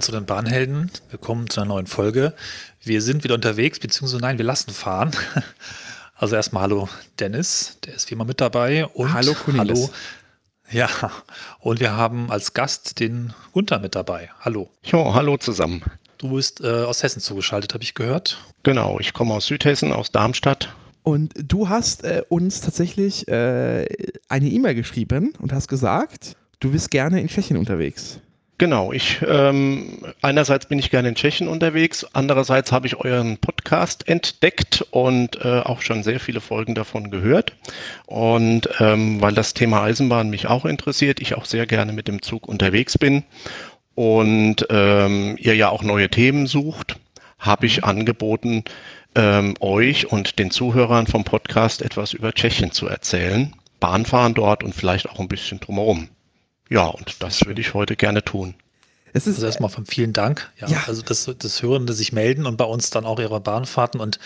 [0.00, 0.90] Willkommen zu den Bahnhelden.
[1.10, 2.32] Willkommen zu einer neuen Folge.
[2.82, 5.10] Wir sind wieder unterwegs, beziehungsweise nein, wir lassen fahren.
[6.16, 8.86] Also erstmal hallo Dennis, der ist wie immer mit dabei.
[8.86, 9.78] Und hallo Cornelis.
[9.78, 9.90] Hallo.
[10.70, 10.88] Ja,
[11.58, 14.30] und wir haben als Gast den Gunther mit dabei.
[14.40, 14.70] Hallo.
[14.84, 15.82] Jo, hallo zusammen.
[16.16, 18.38] Du bist äh, aus Hessen zugeschaltet, habe ich gehört.
[18.62, 20.74] Genau, ich komme aus Südhessen, aus Darmstadt.
[21.02, 23.86] Und du hast äh, uns tatsächlich äh,
[24.28, 28.20] eine E-Mail geschrieben und hast gesagt, du bist gerne in Tschechien unterwegs.
[28.60, 34.06] Genau, ich ähm, einerseits bin ich gerne in Tschechien unterwegs, andererseits habe ich euren Podcast
[34.06, 37.54] entdeckt und äh, auch schon sehr viele Folgen davon gehört.
[38.04, 42.20] Und ähm, weil das Thema Eisenbahn mich auch interessiert, ich auch sehr gerne mit dem
[42.20, 43.24] Zug unterwegs bin
[43.94, 46.96] und ähm, ihr ja auch neue Themen sucht,
[47.38, 48.64] habe ich angeboten,
[49.14, 53.54] ähm, euch und den Zuhörern vom Podcast etwas über Tschechien zu erzählen.
[53.80, 56.10] Bahnfahren dort und vielleicht auch ein bisschen drumherum.
[56.70, 58.54] Ja, und das würde ich heute gerne tun.
[59.12, 60.50] Es ist also erstmal von vielen Dank.
[60.60, 60.84] Ja, ja.
[60.86, 64.20] Also das, das Hörende sich melden und bei uns dann auch ihre Bahnfahrten und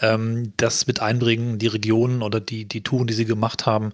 [0.00, 3.92] ähm, das mit einbringen, die Regionen oder die, die Touren, die sie gemacht haben,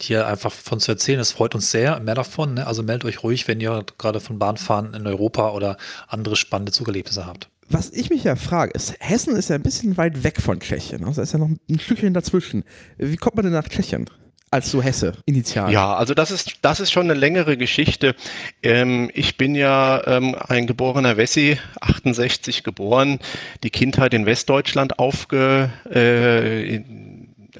[0.00, 1.18] hier einfach von zu erzählen.
[1.18, 1.98] Das freut uns sehr.
[2.00, 2.54] Mehr davon.
[2.54, 2.66] Ne?
[2.66, 7.26] Also meldet euch ruhig, wenn ihr gerade von Bahnfahren in Europa oder andere spannende Zugerlebnisse
[7.26, 7.48] habt.
[7.68, 11.04] Was ich mich ja frage, ist, Hessen ist ja ein bisschen weit weg von Tschechien.
[11.04, 12.62] Also ist ja noch ein Stückchen dazwischen.
[12.98, 14.08] Wie kommt man denn nach Tschechien?
[14.54, 15.72] Als so Hesse initial?
[15.72, 18.14] Ja, also das ist, das ist schon eine längere Geschichte.
[18.62, 23.18] Ähm, ich bin ja ähm, ein geborener Wessi, 68 geboren,
[23.64, 26.80] die Kindheit in Westdeutschland aufge, äh,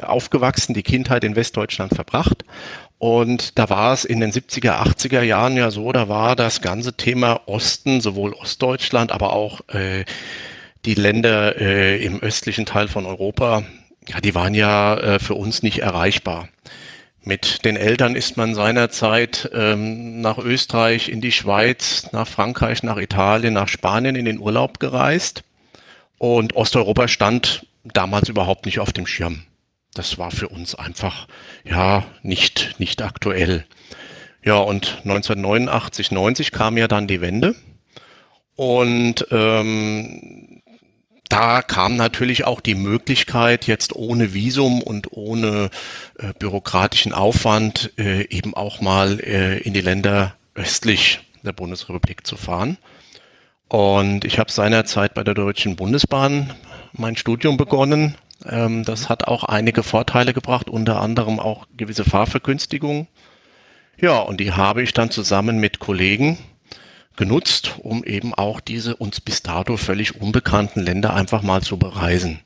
[0.00, 2.44] aufgewachsen, die Kindheit in Westdeutschland verbracht.
[2.98, 6.96] Und da war es in den 70er, 80er Jahren ja so, da war das ganze
[6.96, 10.04] Thema Osten, sowohl Ostdeutschland, aber auch äh,
[10.84, 13.64] die Länder äh, im östlichen Teil von Europa,
[14.08, 16.48] ja, die waren ja äh, für uns nicht erreichbar.
[17.22, 22.98] Mit den Eltern ist man seinerzeit ähm, nach Österreich, in die Schweiz, nach Frankreich, nach
[22.98, 25.42] Italien, nach Spanien in den Urlaub gereist.
[26.18, 29.42] Und Osteuropa stand damals überhaupt nicht auf dem Schirm.
[29.94, 31.26] Das war für uns einfach
[31.64, 33.64] ja nicht, nicht aktuell.
[34.44, 37.54] Ja, und 1989, 90 kam ja dann die Wende.
[38.56, 40.53] Und ähm,
[41.28, 45.70] da kam natürlich auch die Möglichkeit, jetzt ohne Visum und ohne
[46.18, 52.36] äh, bürokratischen Aufwand äh, eben auch mal äh, in die Länder östlich der Bundesrepublik zu
[52.36, 52.76] fahren.
[53.68, 56.52] Und ich habe seinerzeit bei der Deutschen Bundesbahn
[56.92, 58.16] mein Studium begonnen.
[58.46, 63.08] Ähm, das hat auch einige Vorteile gebracht, unter anderem auch gewisse Fahrvergünstigungen.
[63.96, 66.38] Ja, und die habe ich dann zusammen mit Kollegen
[67.16, 72.40] genutzt, um eben auch diese uns bis dato völlig unbekannten Länder einfach mal zu bereisen.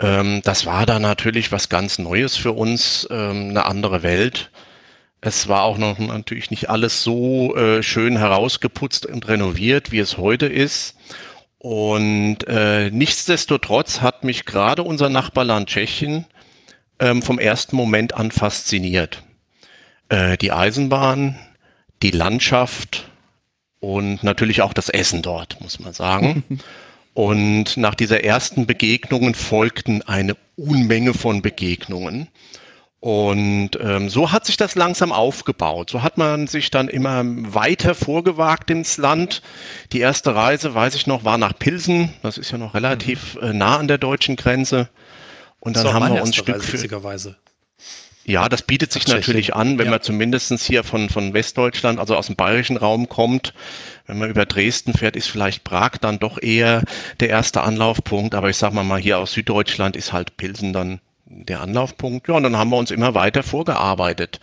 [0.00, 4.50] Ähm, das war da natürlich was ganz Neues für uns, ähm, eine andere Welt.
[5.20, 10.18] Es war auch noch natürlich nicht alles so äh, schön herausgeputzt und renoviert, wie es
[10.18, 10.96] heute ist.
[11.58, 16.26] Und äh, nichtsdestotrotz hat mich gerade unser Nachbarland Tschechien
[16.98, 19.22] ähm, vom ersten Moment an fasziniert.
[20.08, 21.38] Äh, die Eisenbahn,
[22.02, 23.08] die Landschaft,
[23.82, 26.44] und natürlich auch das Essen dort, muss man sagen.
[27.14, 32.28] Und nach dieser ersten Begegnungen folgten eine Unmenge von Begegnungen.
[33.00, 35.90] Und ähm, so hat sich das langsam aufgebaut.
[35.90, 39.42] So hat man sich dann immer weiter vorgewagt ins Land.
[39.92, 42.14] Die erste Reise, weiß ich noch, war nach Pilsen.
[42.22, 43.42] Das ist ja noch relativ mhm.
[43.42, 44.88] äh, nah an der deutschen Grenze.
[45.60, 46.78] Und dann haben wir uns Stück für
[48.24, 49.92] ja, das bietet sich natürlich an, wenn ja.
[49.92, 53.52] man zumindest hier von, von Westdeutschland, also aus dem bayerischen Raum kommt.
[54.06, 56.82] Wenn man über Dresden fährt, ist vielleicht Prag dann doch eher
[57.20, 58.34] der erste Anlaufpunkt.
[58.34, 62.28] Aber ich sag mal mal, hier aus Süddeutschland ist halt Pilsen dann der Anlaufpunkt.
[62.28, 64.38] Ja, und dann haben wir uns immer weiter vorgearbeitet.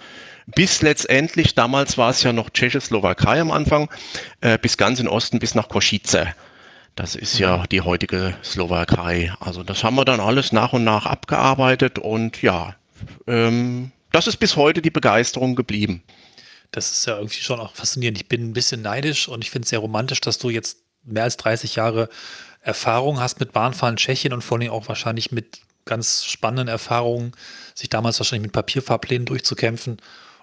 [0.48, 3.89] Bis letztendlich, damals war es ja noch Tschechoslowakei am Anfang,
[4.42, 6.33] äh, bis ganz in Osten, bis nach Kosice.
[6.95, 7.69] Das ist ja mhm.
[7.71, 9.31] die heutige Slowakei.
[9.39, 12.75] Also das haben wir dann alles nach und nach abgearbeitet und ja,
[13.28, 16.04] ähm, das ist bis heute die Begeisterung geblieben.
[16.72, 18.18] Das ist ja irgendwie schon auch faszinierend.
[18.19, 21.24] Ich bin ein bisschen neidisch und ich finde es sehr romantisch, dass du jetzt mehr
[21.24, 22.10] als 30 Jahre
[22.62, 27.31] Erfahrung hast mit Bahnfahren Tschechien und vor allem auch wahrscheinlich mit ganz spannenden Erfahrungen,
[27.74, 29.98] sich damals wahrscheinlich mit Papierfahrplänen durchzukämpfen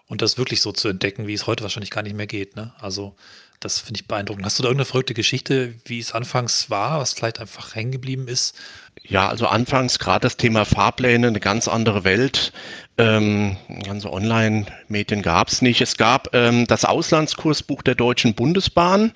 [0.06, 2.56] und das wirklich so zu entdecken, wie es heute wahrscheinlich gar nicht mehr geht.
[2.56, 2.72] Ne?
[2.78, 3.14] Also
[3.60, 4.44] das finde ich beeindruckend.
[4.44, 8.28] Hast du da irgendeine verrückte Geschichte, wie es anfangs war, was vielleicht einfach hängen geblieben
[8.28, 8.54] ist?
[9.02, 12.52] Ja, also anfangs gerade das Thema Fahrpläne, eine ganz andere Welt.
[12.98, 15.80] Ähm, ganze Online-Medien gab es nicht.
[15.80, 19.12] Es gab ähm, das Auslandskursbuch der Deutschen Bundesbahn.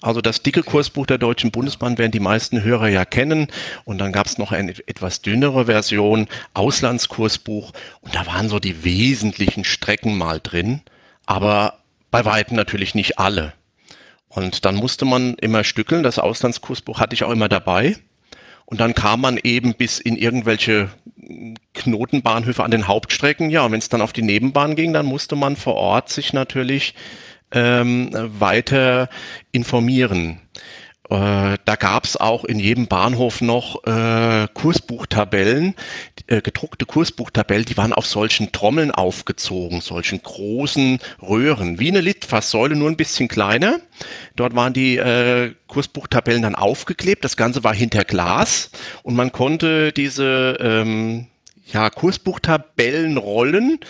[0.00, 3.46] Also das dicke Kursbuch der Deutschen Bundesbahn werden die meisten Hörer ja kennen.
[3.84, 7.72] Und dann gab es noch eine etwas dünnere Version, Auslandskursbuch.
[8.00, 10.82] Und da waren so die wesentlichen Strecken mal drin,
[11.26, 11.78] aber
[12.10, 13.52] bei weitem natürlich nicht alle.
[14.34, 16.02] Und dann musste man immer stückeln.
[16.02, 17.96] Das Auslandskursbuch hatte ich auch immer dabei.
[18.64, 20.88] Und dann kam man eben bis in irgendwelche
[21.74, 23.50] Knotenbahnhöfe an den Hauptstrecken.
[23.50, 26.32] Ja, und wenn es dann auf die Nebenbahn ging, dann musste man vor Ort sich
[26.32, 26.94] natürlich
[27.50, 29.10] ähm, weiter
[29.50, 30.40] informieren.
[31.12, 35.74] Äh, da gab es auch in jedem Bahnhof noch äh, Kursbuchtabellen,
[36.26, 42.76] äh, gedruckte Kursbuchtabellen, die waren auf solchen Trommeln aufgezogen, solchen großen Röhren, wie eine Litfaßsäule,
[42.76, 43.78] nur ein bisschen kleiner.
[44.36, 48.70] Dort waren die äh, Kursbuchtabellen dann aufgeklebt, das Ganze war hinter Glas.
[49.02, 51.26] Und man konnte diese ähm,
[51.66, 53.80] ja, Kursbuchtabellenrollen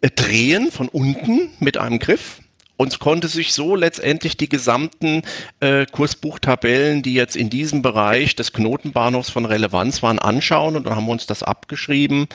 [0.00, 2.40] äh, drehen von unten mit einem Griff
[2.80, 5.20] und konnte sich so letztendlich die gesamten
[5.60, 10.96] äh, Kursbuchtabellen, die jetzt in diesem Bereich des Knotenbahnhofs von Relevanz waren, anschauen und dann
[10.96, 12.26] haben wir uns das abgeschrieben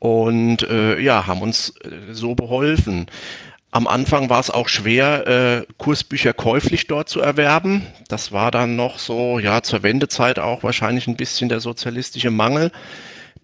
[0.00, 3.06] und äh, ja, haben uns äh, so beholfen.
[3.70, 7.86] Am Anfang war es auch schwer, äh, Kursbücher käuflich dort zu erwerben.
[8.08, 12.72] Das war dann noch so, ja, zur Wendezeit auch wahrscheinlich ein bisschen der sozialistische Mangel.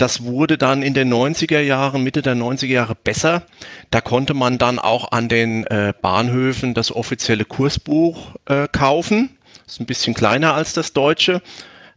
[0.00, 3.43] Das wurde dann in den 90er Jahren, Mitte der 90er Jahre besser.
[3.91, 9.37] Da konnte man dann auch an den äh, Bahnhöfen das offizielle Kursbuch äh, kaufen.
[9.67, 11.43] Ist ein bisschen kleiner als das deutsche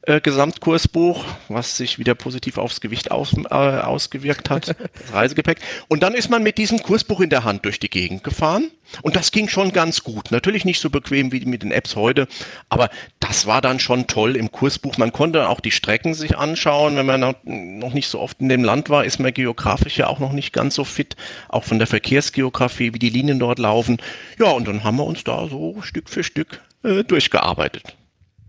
[0.06, 4.68] äh, Gesamtkursbuch, was sich wieder positiv aufs Gewicht aus, äh, ausgewirkt hat,
[5.00, 5.60] das Reisegepäck.
[5.88, 8.70] Und dann ist man mit diesem Kursbuch in der Hand durch die Gegend gefahren.
[9.02, 10.32] Und das ging schon ganz gut.
[10.32, 12.28] Natürlich nicht so bequem wie mit den Apps heute,
[12.70, 12.90] aber
[13.20, 14.98] das war dann schon toll im Kursbuch.
[14.98, 16.98] Man konnte auch die Strecken sich anschauen.
[16.98, 20.20] Wenn man noch nicht so oft in dem Land war, ist man geografisch ja auch
[20.20, 21.16] noch nicht ganz so fit,
[21.48, 23.98] auch von der Verkehrsgeografie, wie die Linien dort laufen.
[24.38, 27.96] Ja, und dann haben wir uns da so Stück für Stück äh, durchgearbeitet.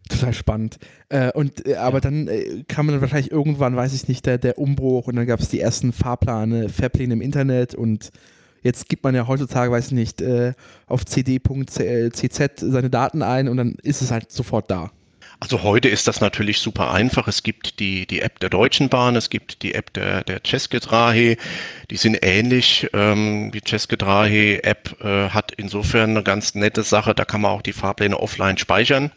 [0.08, 0.78] Total spannend.
[1.08, 2.00] Äh, und äh, aber ja.
[2.00, 5.40] dann äh, kam dann wahrscheinlich irgendwann, weiß ich nicht, der, der Umbruch und dann gab
[5.40, 8.10] es die ersten Fahrpläne, Fairpläne im Internet und
[8.62, 10.52] jetzt gibt man ja heutzutage, weiß ich nicht, äh,
[10.86, 14.90] auf cd.cz seine Daten ein und dann ist es halt sofort da.
[15.40, 17.26] Also heute ist das natürlich super einfach.
[17.26, 20.80] Es gibt die, die App der Deutschen Bahn, es gibt die App der, der České
[20.80, 21.38] Dráhy.
[21.90, 22.88] Die sind ähnlich.
[22.92, 27.14] Ähm, die České Dráhy App äh, hat insofern eine ganz nette Sache.
[27.14, 29.10] Da kann man auch die Fahrpläne offline speichern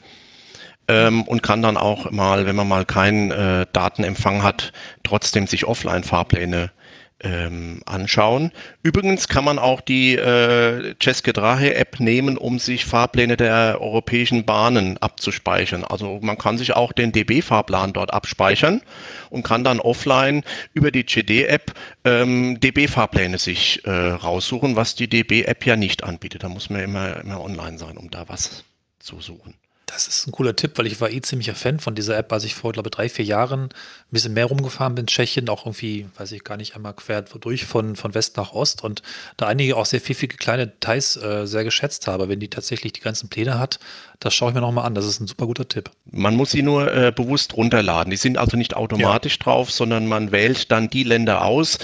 [0.88, 4.72] ähm, und kann dann auch mal, wenn man mal keinen äh, Datenempfang hat,
[5.04, 6.72] trotzdem sich Offline-Fahrpläne
[7.20, 8.52] ähm, anschauen.
[8.84, 14.46] Übrigens kann man auch die äh, České Dráhy App nehmen, um sich Fahrpläne der europäischen
[14.46, 15.84] Bahnen abzuspeichern.
[15.84, 18.82] Also man kann sich auch den DB-Fahrplan dort abspeichern
[19.30, 20.44] und kann dann offline
[20.74, 21.74] über die CD-App
[22.06, 26.44] ähm, DB-Fahrpläne sich äh, raussuchen, was die DB-App ja nicht anbietet.
[26.44, 28.64] Da muss man immer, immer online sein, um da was
[29.00, 29.56] zu suchen.
[29.88, 32.44] Das ist ein cooler Tipp, weil ich war eh ziemlicher Fan von dieser App, als
[32.44, 33.70] ich vor, glaube ich, drei, vier Jahren ein
[34.12, 37.66] bisschen mehr rumgefahren bin in Tschechien, auch irgendwie, weiß ich gar nicht, einmal quer durch
[37.66, 39.02] von, von West nach Ost und
[39.38, 42.28] da einige auch sehr pfiffige kleine Details äh, sehr geschätzt habe.
[42.28, 43.80] Wenn die tatsächlich die ganzen Pläne hat,
[44.20, 44.94] das schaue ich mir nochmal an.
[44.94, 45.90] Das ist ein super guter Tipp.
[46.12, 48.12] Man muss sie nur äh, bewusst runterladen.
[48.12, 49.44] Die sind also nicht automatisch ja.
[49.44, 51.80] drauf, sondern man wählt dann die Länder aus,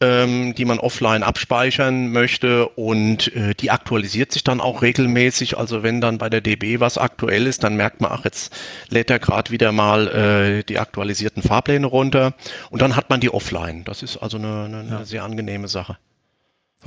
[0.00, 5.58] ähm, die man offline abspeichern möchte und äh, die aktualisiert sich dann auch regelmäßig.
[5.58, 8.54] Also wenn dann bei der DB was aktuell ist, dann merkt man, ach, jetzt
[8.88, 12.34] lädt er gerade wieder mal äh, die aktualisierten Fahrpläne runter
[12.70, 13.84] und dann hat man die offline.
[13.84, 14.96] Das ist also eine, eine, ja.
[14.96, 15.96] eine sehr angenehme Sache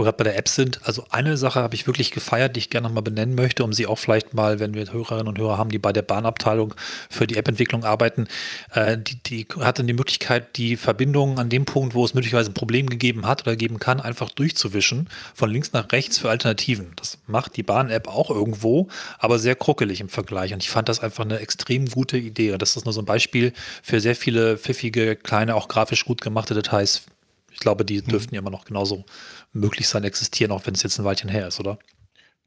[0.02, 2.70] wo gerade bei der App sind, also eine Sache habe ich wirklich gefeiert, die ich
[2.72, 5.70] gerne nochmal benennen möchte, um sie auch vielleicht mal, wenn wir Hörerinnen und Hörer haben,
[5.70, 6.74] die bei der Bahnabteilung
[7.10, 8.28] für die App-Entwicklung arbeiten,
[8.74, 12.56] äh, die, die hatte die Möglichkeit, die Verbindung an dem Punkt, wo es möglicherweise ein
[12.56, 16.94] Problem gegeben hat oder geben kann, einfach durchzuwischen, von links nach rechts für Alternativen.
[16.96, 18.88] Das macht die Bahn-App auch irgendwo,
[19.20, 20.52] aber sehr kruckelig im Vergleich.
[20.54, 22.54] Und ich fand das einfach eine extrem gute Idee.
[22.54, 23.54] Und das ist nur so ein Beispiel
[23.84, 27.04] für sehr viele pfiffige, kleine, auch grafisch gut gemachte Details.
[27.52, 28.08] Ich glaube, die hm.
[28.08, 29.06] dürften ja immer noch genauso
[29.54, 31.78] möglich sein, existieren, auch wenn es jetzt ein Weilchen her ist, oder?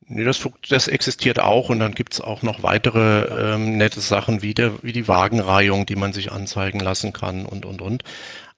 [0.06, 4.42] Nee, das, das existiert auch und dann gibt es auch noch weitere ähm, nette Sachen
[4.42, 8.04] wie, der, wie die Wagenreihung, die man sich anzeigen lassen kann und, und, und.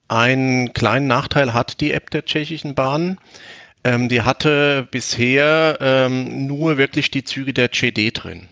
[0.09, 3.17] Einen kleinen Nachteil hat die App der tschechischen Bahn.
[3.83, 8.49] Ähm, die hatte bisher ähm, nur wirklich die Züge der CD drin,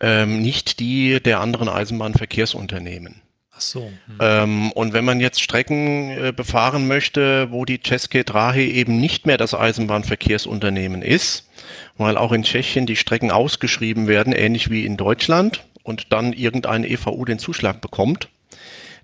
[0.00, 3.22] ähm, nicht die der anderen Eisenbahnverkehrsunternehmen.
[3.58, 3.90] So.
[4.06, 4.18] Hm.
[4.20, 9.26] Ähm, und wenn man jetzt Strecken äh, befahren möchte, wo die České Dráhy eben nicht
[9.26, 11.48] mehr das Eisenbahnverkehrsunternehmen ist,
[11.96, 16.88] weil auch in Tschechien die Strecken ausgeschrieben werden, ähnlich wie in Deutschland, und dann irgendeine
[16.88, 18.28] EVU den Zuschlag bekommt,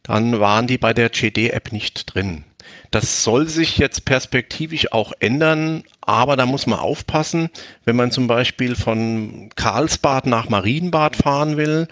[0.03, 2.45] dann waren die bei der CD-App nicht drin.
[2.91, 7.49] Das soll sich jetzt perspektivisch auch ändern, aber da muss man aufpassen,
[7.85, 11.89] wenn man zum Beispiel von Karlsbad nach Marienbad fahren will,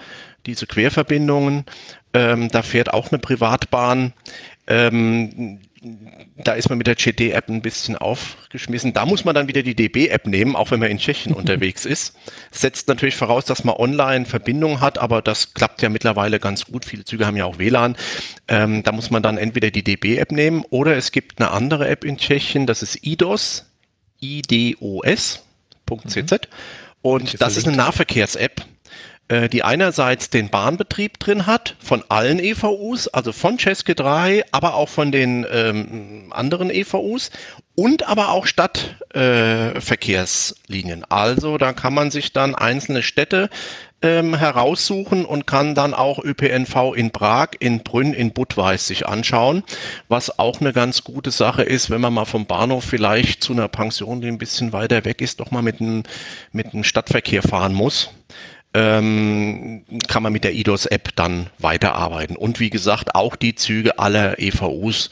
[0.47, 1.65] diese Querverbindungen,
[2.15, 4.13] ähm, da fährt auch eine Privatbahn.
[4.67, 5.61] Ähm,
[6.37, 8.93] da ist man mit der GD-App ein bisschen aufgeschmissen.
[8.93, 12.15] Da muss man dann wieder die DB-App nehmen, auch wenn man in Tschechien unterwegs ist.
[12.51, 16.85] Setzt natürlich voraus, dass man online Verbindung hat, aber das klappt ja mittlerweile ganz gut.
[16.85, 17.97] Viele Züge haben ja auch WLAN.
[18.49, 22.05] Ähm, da muss man dann entweder die DB-App nehmen oder es gibt eine andere App
[22.05, 23.67] in Tschechien, das ist IDOS,
[24.21, 25.43] IDOS.cz.
[25.89, 26.39] Mhm.
[27.03, 28.63] Und das ist eine Nahverkehrs-App
[29.53, 34.89] die einerseits den Bahnbetrieb drin hat von allen EVUs, also von Cesky 3, aber auch
[34.89, 37.31] von den ähm, anderen EVUs
[37.77, 41.03] und aber auch Stadtverkehrslinien.
[41.03, 43.51] Äh, also da kann man sich dann einzelne Städte
[44.03, 49.63] ähm, heraussuchen und kann dann auch ÖPNV in Prag, in Brünn, in Budweis sich anschauen,
[50.09, 53.69] was auch eine ganz gute Sache ist, wenn man mal vom Bahnhof vielleicht zu einer
[53.69, 56.03] Pension, die ein bisschen weiter weg ist, doch mal mit einem
[56.53, 58.11] mit einem Stadtverkehr fahren muss
[58.75, 62.37] ähm, kann man mit der IDOS-App dann weiterarbeiten.
[62.37, 65.11] Und wie gesagt, auch die Züge aller EVUs,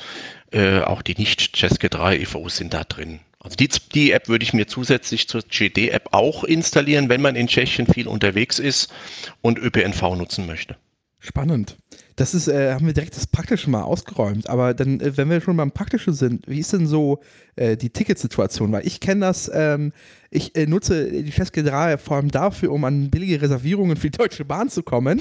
[0.53, 3.21] äh, auch die nicht Ceske 3 EVUs sind da drin.
[3.41, 7.47] Also die, die App würde ich mir zusätzlich zur GD-App auch installieren, wenn man in
[7.47, 8.93] Tschechien viel unterwegs ist
[9.43, 10.77] und ÖPNV nutzen möchte.
[11.19, 11.77] Spannend.
[12.19, 14.51] Das ist, äh, haben wir direkt das Praktische mal ausgeräumt.
[14.51, 17.21] Aber dann, äh, wenn wir schon beim Praktischen sind, wie ist denn so
[17.55, 18.73] äh, die Ticketsituation?
[18.73, 19.93] Weil ich kenne das, ähm,
[20.29, 24.45] ich äh, nutze die Festgedrahe vor allem dafür, um an billige Reservierungen für die Deutsche
[24.45, 25.21] Bahn zu kommen.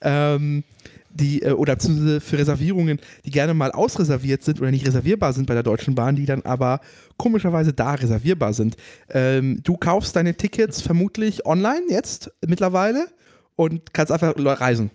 [0.00, 0.64] Ähm,
[1.10, 5.54] die, äh, oder für Reservierungen, die gerne mal ausreserviert sind oder nicht reservierbar sind bei
[5.54, 6.80] der Deutschen Bahn, die dann aber
[7.16, 8.76] komischerweise da reservierbar sind.
[9.10, 13.06] Ähm, du kaufst deine Tickets vermutlich online jetzt mittlerweile
[13.54, 14.90] und kannst einfach reisen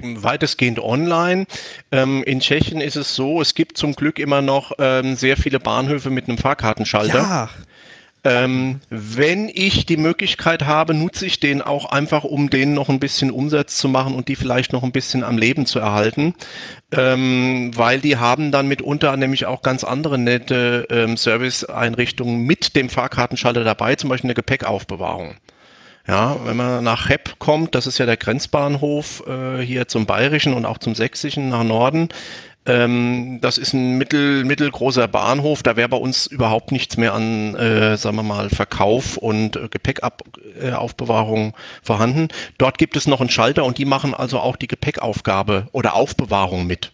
[0.00, 1.46] weitestgehend online.
[1.92, 5.60] Ähm, in Tschechien ist es so, es gibt zum Glück immer noch ähm, sehr viele
[5.60, 7.18] Bahnhöfe mit einem Fahrkartenschalter.
[7.18, 7.50] Ja.
[8.26, 12.98] Ähm, wenn ich die Möglichkeit habe, nutze ich den auch einfach, um denen noch ein
[12.98, 16.34] bisschen Umsatz zu machen und die vielleicht noch ein bisschen am Leben zu erhalten,
[16.90, 22.88] ähm, weil die haben dann mitunter nämlich auch ganz andere nette ähm, Serviceeinrichtungen mit dem
[22.88, 25.34] Fahrkartenschalter dabei, zum Beispiel eine Gepäckaufbewahrung.
[26.06, 30.52] Ja, wenn man nach Hepp kommt, das ist ja der Grenzbahnhof äh, hier zum Bayerischen
[30.52, 32.10] und auch zum Sächsischen nach Norden.
[32.66, 35.62] Ähm, das ist ein mittel, mittelgroßer Bahnhof.
[35.62, 39.68] Da wäre bei uns überhaupt nichts mehr an, äh, sagen wir mal, Verkauf und äh,
[39.68, 42.28] Gepäckaufbewahrung äh, vorhanden.
[42.58, 46.66] Dort gibt es noch einen Schalter und die machen also auch die Gepäckaufgabe oder Aufbewahrung
[46.66, 46.93] mit.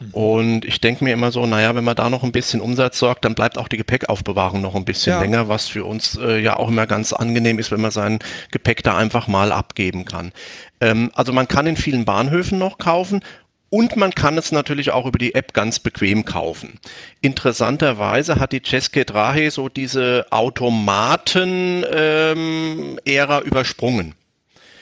[0.00, 0.10] Mhm.
[0.12, 3.24] Und ich denke mir immer so, naja, wenn man da noch ein bisschen Umsatz sorgt,
[3.24, 5.20] dann bleibt auch die Gepäckaufbewahrung noch ein bisschen ja.
[5.20, 8.18] länger, was für uns äh, ja auch immer ganz angenehm ist, wenn man sein
[8.50, 10.32] Gepäck da einfach mal abgeben kann.
[10.80, 13.22] Ähm, also man kann in vielen Bahnhöfen noch kaufen
[13.68, 16.78] und man kann es natürlich auch über die App ganz bequem kaufen.
[17.20, 24.14] Interessanterweise hat die Ceske Drahe so diese Automaten-Ära ähm, übersprungen.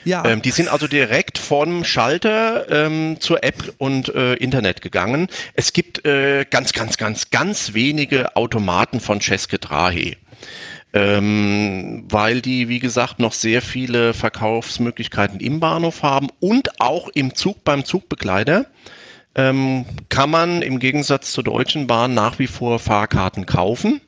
[0.05, 0.23] Ja.
[0.25, 5.27] Ähm, die sind also direkt vom Schalter ähm, zur App und äh, Internet gegangen.
[5.53, 10.15] Es gibt äh, ganz, ganz, ganz, ganz wenige Automaten von Ceske Drahe.
[10.93, 17.35] Ähm, weil die, wie gesagt, noch sehr viele Verkaufsmöglichkeiten im Bahnhof haben und auch im
[17.35, 18.67] Zug beim Zugbegleiter
[19.35, 23.99] ähm, kann man im Gegensatz zur Deutschen Bahn nach wie vor Fahrkarten kaufen.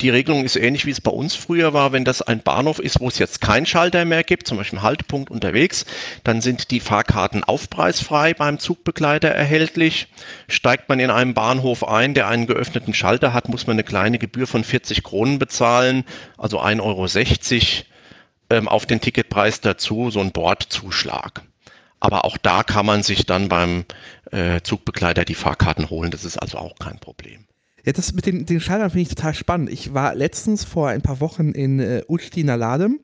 [0.00, 1.92] Die Regelung ist ähnlich wie es bei uns früher war.
[1.92, 5.30] Wenn das ein Bahnhof ist, wo es jetzt keinen Schalter mehr gibt, zum Beispiel Haltepunkt
[5.30, 5.86] unterwegs,
[6.24, 10.08] dann sind die Fahrkarten aufpreisfrei beim Zugbegleiter erhältlich.
[10.48, 14.18] Steigt man in einem Bahnhof ein, der einen geöffneten Schalter hat, muss man eine kleine
[14.18, 16.04] Gebühr von 40 Kronen bezahlen,
[16.36, 17.84] also 1,60 Euro
[18.50, 21.42] ähm, auf den Ticketpreis dazu, so ein Bordzuschlag.
[22.00, 23.84] Aber auch da kann man sich dann beim
[24.30, 26.10] äh, Zugbegleiter die Fahrkarten holen.
[26.10, 27.46] Das ist also auch kein Problem.
[27.84, 29.70] Ja, das mit den, den Schaltern finde ich total spannend.
[29.70, 33.00] Ich war letztens vor ein paar Wochen in äh, Ustina Ladem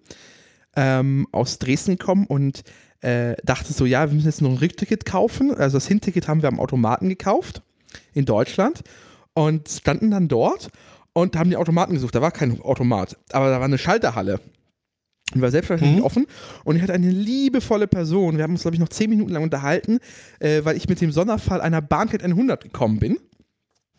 [0.75, 2.63] ähm, aus Dresden gekommen und
[3.01, 5.55] äh, dachte so, ja, wir müssen jetzt noch ein Rückticket kaufen.
[5.55, 7.63] Also das Hinticket haben wir am Automaten gekauft
[8.15, 8.83] in Deutschland
[9.35, 10.69] und standen dann dort
[11.13, 12.15] und haben die Automaten gesucht.
[12.15, 14.41] Da war kein Automat, aber da war eine Schalterhalle.
[15.35, 16.07] Die war selbstverständlich mhm.
[16.07, 16.27] offen
[16.65, 18.37] und ich hatte eine liebevolle Person.
[18.37, 19.99] Wir haben uns, glaube ich, noch zehn Minuten lang unterhalten,
[20.41, 23.19] äh, weil ich mit dem Sonderfall einer Bahncard 100 gekommen bin.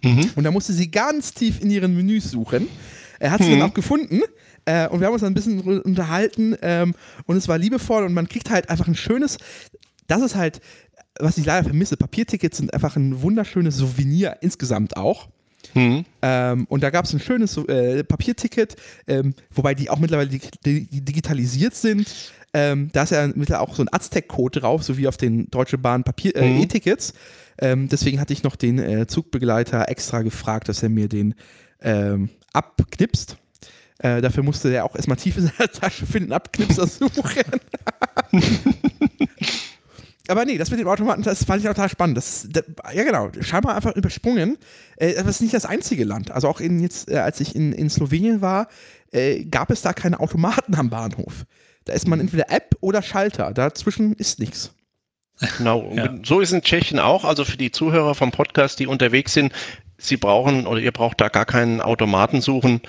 [0.03, 0.31] Mhm.
[0.35, 2.67] Und da musste sie ganz tief in ihren Menüs suchen.
[3.19, 3.59] Er hat sie mhm.
[3.59, 4.21] dann auch gefunden.
[4.65, 6.93] Äh, und wir haben uns dann ein bisschen unterhalten ähm,
[7.25, 9.37] und es war liebevoll und man kriegt halt einfach ein schönes,
[10.07, 10.61] das ist halt,
[11.19, 15.29] was ich leider vermisse, Papiertickets sind einfach ein wunderschönes Souvenir insgesamt auch.
[15.73, 16.05] Mhm.
[16.21, 18.75] Ähm, und da gab es ein schönes äh, Papierticket,
[19.07, 22.33] ähm, wobei die auch mittlerweile dig digitalisiert sind.
[22.53, 25.77] Ähm, da ist ja mittlerweile auch so ein Aztec-Code drauf, so wie auf den Deutsche
[25.77, 26.63] Bahn Papier äh, mhm.
[26.63, 27.13] E-Tickets.
[27.59, 31.35] Ähm, deswegen hatte ich noch den äh, Zugbegleiter extra gefragt, dass er mir den
[31.81, 33.37] ähm, abknipst.
[33.99, 37.43] Äh, dafür musste er auch erstmal tief in seiner Tasche für den Abknipser suchen.
[40.27, 42.17] Aber nee, das mit dem Automaten, das fand ich auch total spannend.
[42.17, 44.57] Das, das ja, genau, scheinbar einfach übersprungen.
[44.95, 46.31] Äh, das ist nicht das einzige Land.
[46.31, 48.67] Also auch in jetzt, äh, als ich in, in Slowenien war,
[49.11, 51.45] äh, gab es da keine Automaten am Bahnhof.
[51.85, 53.51] Da ist man entweder App oder Schalter.
[53.51, 54.73] Dazwischen ist nichts.
[55.57, 56.13] Genau, ja.
[56.23, 57.25] so ist es in Tschechien auch.
[57.25, 59.53] Also für die Zuhörer vom Podcast, die unterwegs sind,
[59.97, 62.81] Sie brauchen oder ihr braucht da gar keinen Automaten suchen.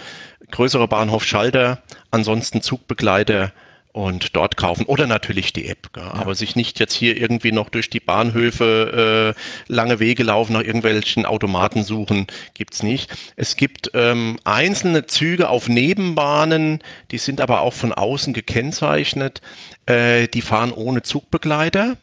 [0.50, 3.52] Größere Bahnhof Schalter, ansonsten Zugbegleiter
[3.92, 5.90] und dort kaufen oder natürlich die App.
[5.96, 6.14] Ja.
[6.14, 10.62] Aber sich nicht jetzt hier irgendwie noch durch die Bahnhöfe äh, lange Wege laufen, nach
[10.62, 13.10] irgendwelchen Automaten suchen, gibt's nicht.
[13.36, 16.80] Es gibt ähm, einzelne Züge auf Nebenbahnen,
[17.10, 19.42] die sind aber auch von außen gekennzeichnet.
[19.86, 21.96] Äh, die fahren ohne Zugbegleiter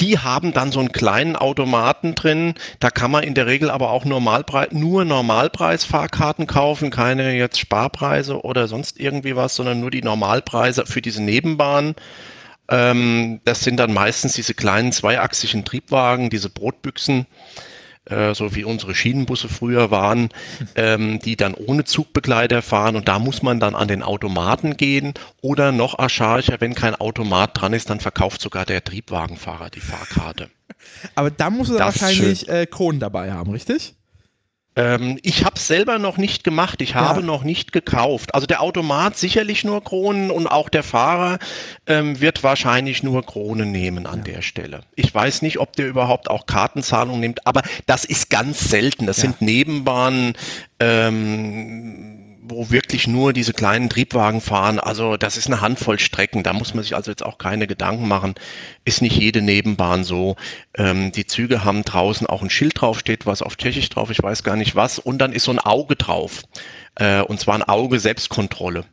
[0.00, 2.54] die haben dann so einen kleinen Automaten drin.
[2.80, 8.42] Da kann man in der Regel aber auch Normalpreis, nur Normalpreisfahrkarten kaufen, keine jetzt Sparpreise
[8.42, 11.94] oder sonst irgendwie was, sondern nur die Normalpreise für diese Nebenbahn.
[12.68, 17.26] Ähm, das sind dann meistens diese kleinen zweiachsigen Triebwagen, diese Brotbüchsen.
[18.12, 20.28] Äh, so wie unsere Schienenbusse früher waren,
[20.74, 25.14] ähm, die dann ohne Zugbegleiter fahren und da muss man dann an den Automaten gehen
[25.40, 30.50] oder noch archaischer, wenn kein Automat dran ist, dann verkauft sogar der Triebwagenfahrer die Fahrkarte.
[31.14, 33.94] Aber da muss er wahrscheinlich äh, Kronen dabei haben, richtig?
[34.74, 37.26] Ähm, ich habe es selber noch nicht gemacht, ich habe ja.
[37.26, 38.34] noch nicht gekauft.
[38.34, 41.38] Also der Automat sicherlich nur Kronen und auch der Fahrer
[41.86, 44.34] ähm, wird wahrscheinlich nur Kronen nehmen an ja.
[44.34, 44.80] der Stelle.
[44.94, 49.06] Ich weiß nicht, ob der überhaupt auch Kartenzahlung nimmt, aber das ist ganz selten.
[49.06, 49.22] Das ja.
[49.22, 50.34] sind Nebenbahnen.
[50.80, 52.21] Ähm,
[52.52, 54.78] wo wirklich nur diese kleinen Triebwagen fahren.
[54.78, 56.42] Also das ist eine Handvoll Strecken.
[56.42, 58.34] Da muss man sich also jetzt auch keine Gedanken machen.
[58.84, 60.36] Ist nicht jede Nebenbahn so.
[60.76, 64.22] Ähm, die Züge haben draußen auch ein Schild drauf, steht was auf Tschechisch drauf, ich
[64.22, 64.98] weiß gar nicht was.
[64.98, 66.42] Und dann ist so ein Auge drauf.
[66.94, 68.84] Äh, und zwar ein Auge Selbstkontrolle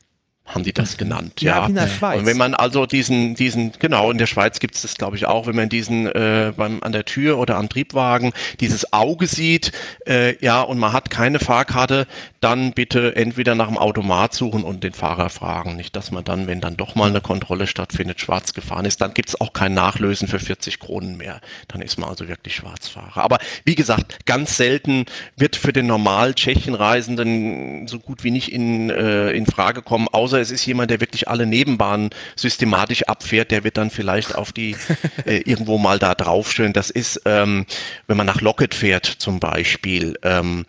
[0.49, 1.41] haben die das genannt.
[1.41, 1.67] Ja, ja.
[1.67, 2.19] in der Schweiz.
[2.19, 5.27] Und wenn man also diesen, diesen, genau, in der Schweiz gibt es das, glaube ich,
[5.27, 9.71] auch, wenn man diesen äh, beim, an der Tür oder am Triebwagen dieses Auge sieht,
[10.07, 12.07] äh, ja, und man hat keine Fahrkarte,
[12.39, 15.75] dann bitte entweder nach dem Automat suchen und den Fahrer fragen.
[15.75, 19.13] Nicht, dass man dann, wenn dann doch mal eine Kontrolle stattfindet, schwarz gefahren ist, dann
[19.13, 21.41] gibt es auch kein Nachlösen für 40 Kronen mehr.
[21.67, 23.17] Dann ist man also wirklich Schwarzfahrer.
[23.17, 28.89] Aber wie gesagt, ganz selten wird für den normal Tschechenreisenden so gut wie nicht in,
[28.89, 33.63] äh, in Frage kommen, außer es ist jemand, der wirklich alle Nebenbahnen systematisch abfährt, der
[33.63, 34.75] wird dann vielleicht auf die
[35.25, 36.73] äh, irgendwo mal da draufstellen.
[36.73, 37.65] Das ist, ähm,
[38.08, 40.65] wenn man nach Locket fährt zum Beispiel, ähm,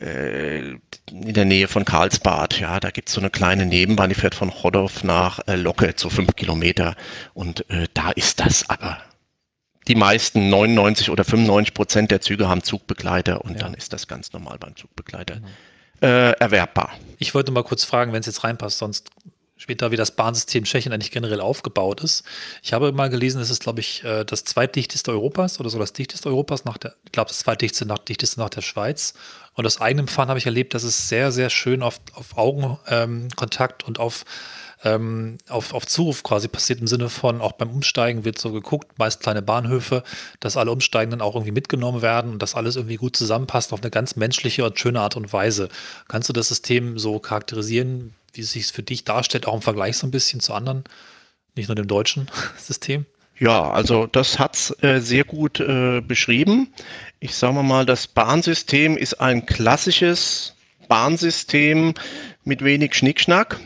[0.00, 4.34] äh, in der Nähe von Karlsbad, ja, da gibt's so eine kleine Nebenbahn, die fährt
[4.34, 6.96] von Hodorf nach äh, Locket, so fünf Kilometer.
[7.34, 9.02] Und äh, da ist das aber
[9.88, 13.58] die meisten 99 oder 95 Prozent der Züge haben Zugbegleiter und ja.
[13.58, 15.36] dann ist das ganz normal beim Zugbegleiter.
[15.36, 15.48] Genau
[16.00, 16.92] äh, erwerbbar.
[17.18, 19.10] Ich wollte mal kurz fragen, wenn es jetzt reinpasst, sonst
[19.60, 22.24] später, wie das Bahnsystem Tschechien eigentlich generell aufgebaut ist.
[22.62, 25.92] Ich habe mal gelesen, es ist, glaube ich, äh, das zweitdichteste Europas oder so das
[25.92, 29.12] dichteste Europas nach der, ich glaube, das zweitdichteste nach, dichteste nach der Schweiz.
[29.54, 33.82] Und aus eigenem Fahren habe ich erlebt, dass es sehr, sehr schön auf, auf Augenkontakt
[33.82, 34.24] ähm, und auf
[34.82, 38.98] ähm, auf, auf Zuruf quasi passiert im Sinne von, auch beim Umsteigen wird so geguckt,
[38.98, 40.02] meist kleine Bahnhöfe,
[40.40, 43.90] dass alle Umsteigenden auch irgendwie mitgenommen werden und dass alles irgendwie gut zusammenpasst auf eine
[43.90, 45.68] ganz menschliche und schöne Art und Weise.
[46.08, 49.98] Kannst du das System so charakterisieren, wie es sich für dich darstellt, auch im Vergleich
[49.98, 50.84] so ein bisschen zu anderen,
[51.56, 53.04] nicht nur dem deutschen System?
[53.38, 56.72] Ja, also das hat's äh, sehr gut äh, beschrieben.
[57.20, 60.54] Ich sage mal, das Bahnsystem ist ein klassisches
[60.88, 61.94] Bahnsystem
[62.44, 63.58] mit wenig Schnickschnack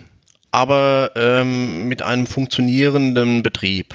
[0.54, 3.92] aber ähm, mit einem funktionierenden Betrieb.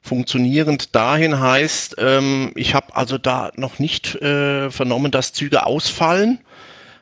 [0.00, 6.38] Funktionierend dahin heißt, ähm, ich habe also da noch nicht äh, vernommen, dass Züge ausfallen.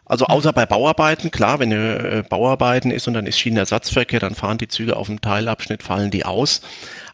[0.05, 4.59] Also außer bei Bauarbeiten, klar, wenn äh, Bauarbeiten ist und dann ist Schienenersatzverkehr, dann fahren
[4.59, 6.61] die Züge auf dem Teilabschnitt, fallen die aus.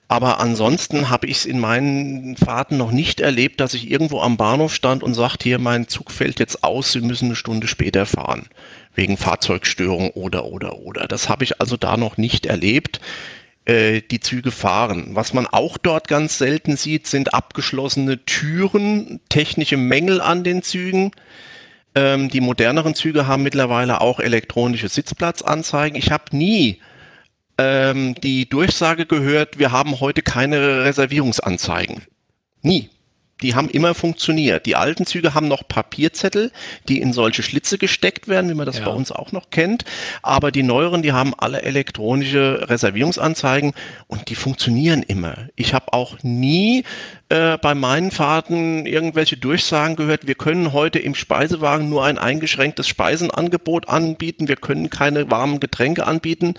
[0.09, 4.39] Aber ansonsten habe ich es in meinen Fahrten noch nicht erlebt, dass ich irgendwo am
[4.39, 8.07] Bahnhof stand und sagt, hier, mein Zug fällt jetzt aus, Sie müssen eine Stunde später
[8.07, 8.49] fahren
[8.99, 11.07] wegen Fahrzeugstörung oder, oder, oder.
[11.07, 13.01] Das habe ich also da noch nicht erlebt
[13.65, 15.11] äh, die Züge fahren.
[15.13, 21.13] Was man auch dort ganz selten sieht, sind abgeschlossene Türen, technische Mängel an den Zügen.
[21.95, 25.97] Ähm, die moderneren Züge haben mittlerweile auch elektronische Sitzplatzanzeigen.
[25.97, 26.81] Ich habe nie
[27.57, 32.03] ähm, die Durchsage gehört, wir haben heute keine Reservierungsanzeigen.
[32.63, 32.91] Nie.
[33.43, 34.67] Die haben immer funktioniert.
[34.67, 36.51] Die alten Züge haben noch Papierzettel,
[36.89, 38.85] die in solche Schlitze gesteckt werden, wie man das ja.
[38.85, 39.85] bei uns auch noch kennt.
[40.23, 43.73] Aber die neueren, die haben alle elektronische Reservierungsanzeigen
[44.09, 45.49] und die funktionieren immer.
[45.57, 46.85] Ich habe auch nie
[47.29, 52.89] äh, bei meinen Fahrten irgendwelche Durchsagen gehört, wir können heute im Speisewagen nur ein eingeschränktes
[52.89, 56.55] Speisenangebot anbieten, wir können keine warmen Getränke anbieten.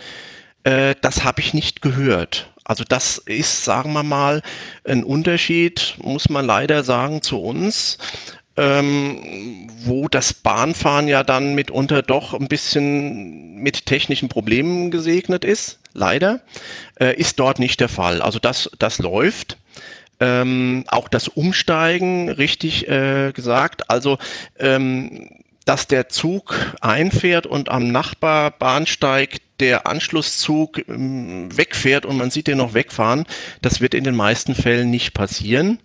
[0.64, 2.52] Äh, das habe ich nicht gehört.
[2.70, 4.44] Also das ist, sagen wir mal,
[4.84, 7.98] ein Unterschied, muss man leider sagen, zu uns.
[8.58, 15.80] Ähm, wo das Bahnfahren ja dann mitunter doch ein bisschen mit technischen Problemen gesegnet ist,
[15.94, 16.42] leider,
[17.00, 18.22] äh, ist dort nicht der Fall.
[18.22, 19.58] Also das, das läuft.
[20.20, 23.90] Ähm, auch das Umsteigen, richtig äh, gesagt.
[23.90, 24.20] Also
[24.60, 32.48] ähm, dass der Zug einfährt und am Nachbarbahnsteig der Anschlusszug ähm, wegfährt und man sieht
[32.48, 33.26] den noch wegfahren,
[33.62, 35.80] das wird in den meisten Fällen nicht passieren.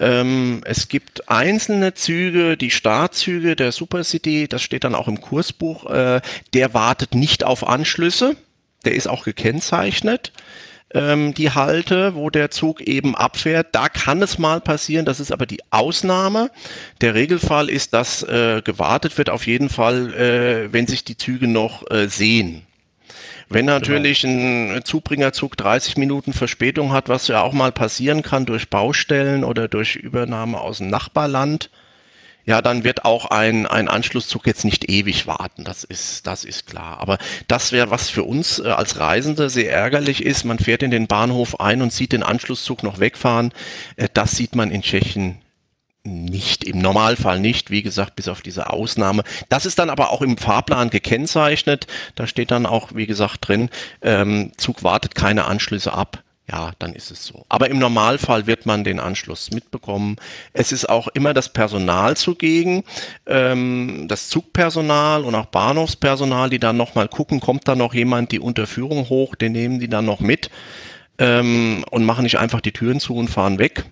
[0.00, 5.90] Ähm, es gibt einzelne Züge, die Startzüge der Supercity, das steht dann auch im Kursbuch,
[5.90, 6.20] äh,
[6.54, 8.36] der wartet nicht auf Anschlüsse,
[8.84, 10.32] der ist auch gekennzeichnet
[10.94, 13.68] ähm, die Halte, wo der Zug eben abfährt.
[13.72, 16.50] Da kann es mal passieren, das ist aber die Ausnahme.
[17.00, 21.48] Der Regelfall ist, dass äh, gewartet wird auf jeden Fall, äh, wenn sich die Züge
[21.48, 22.62] noch äh, sehen.
[23.48, 23.78] Wenn genau.
[23.78, 29.44] natürlich ein Zubringerzug 30 Minuten Verspätung hat, was ja auch mal passieren kann durch Baustellen
[29.44, 31.70] oder durch Übernahme aus dem Nachbarland,
[32.44, 35.64] ja, dann wird auch ein, ein Anschlusszug jetzt nicht ewig warten.
[35.64, 36.98] Das ist, das ist klar.
[36.98, 40.44] Aber das wäre, was für uns äh, als Reisende sehr ärgerlich ist.
[40.44, 43.52] Man fährt in den Bahnhof ein und sieht den Anschlusszug noch wegfahren.
[43.96, 45.38] Äh, das sieht man in Tschechien
[46.04, 49.22] nicht, im Normalfall nicht, wie gesagt, bis auf diese Ausnahme.
[49.48, 51.86] Das ist dann aber auch im Fahrplan gekennzeichnet.
[52.16, 53.70] Da steht dann auch, wie gesagt, drin,
[54.02, 57.44] ähm, Zug wartet keine Anschlüsse ab ja, dann ist es so.
[57.48, 60.16] Aber im Normalfall wird man den Anschluss mitbekommen.
[60.52, 62.84] Es ist auch immer das Personal zugegen,
[63.26, 68.40] ähm, das Zugpersonal und auch Bahnhofspersonal, die dann nochmal gucken, kommt da noch jemand die
[68.40, 70.50] Unterführung hoch, den nehmen die dann noch mit
[71.18, 73.84] ähm, und machen nicht einfach die Türen zu und fahren weg.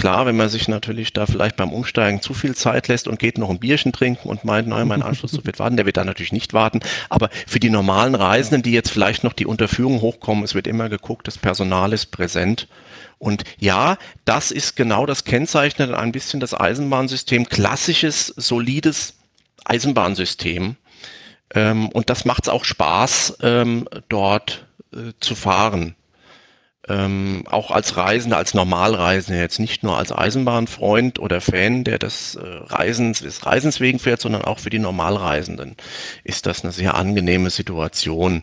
[0.00, 3.36] Klar, wenn man sich natürlich da vielleicht beim Umsteigen zu viel Zeit lässt und geht
[3.36, 6.32] noch ein Bierchen trinken und meint, nein, mein Anschluss wird warten, der wird da natürlich
[6.32, 6.80] nicht warten.
[7.10, 10.88] Aber für die normalen Reisenden, die jetzt vielleicht noch die Unterführung hochkommen, es wird immer
[10.88, 12.66] geguckt, das Personal ist präsent.
[13.18, 19.18] Und ja, das ist genau das Kennzeichnet ein bisschen das Eisenbahnsystem, klassisches, solides
[19.66, 20.76] Eisenbahnsystem.
[21.54, 25.94] Ähm, und das macht es auch Spaß, ähm, dort äh, zu fahren
[26.90, 32.34] ähm, auch als Reisender, als Normalreisender, jetzt nicht nur als Eisenbahnfreund oder Fan, der des
[32.34, 35.76] äh, Reisens, des Reisens wegen fährt, sondern auch für die Normalreisenden
[36.24, 38.42] ist das eine sehr angenehme Situation.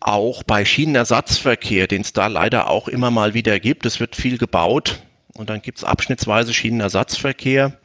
[0.00, 4.38] Auch bei Schienenersatzverkehr, den es da leider auch immer mal wieder gibt, es wird viel
[4.38, 5.02] gebaut
[5.34, 7.78] und dann gibt es abschnittsweise Schienenersatzverkehr.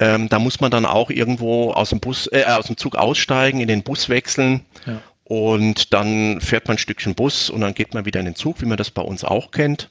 [0.00, 3.60] Ähm, da muss man dann auch irgendwo aus dem Bus, äh, aus dem Zug aussteigen,
[3.60, 4.64] in den Bus wechseln.
[4.84, 5.00] Ja.
[5.28, 8.62] Und dann fährt man ein Stückchen Bus und dann geht man wieder in den Zug,
[8.62, 9.90] wie man das bei uns auch kennt.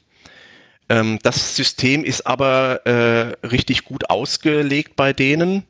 [0.89, 5.63] Ähm, das System ist aber äh, richtig gut ausgelegt bei denen,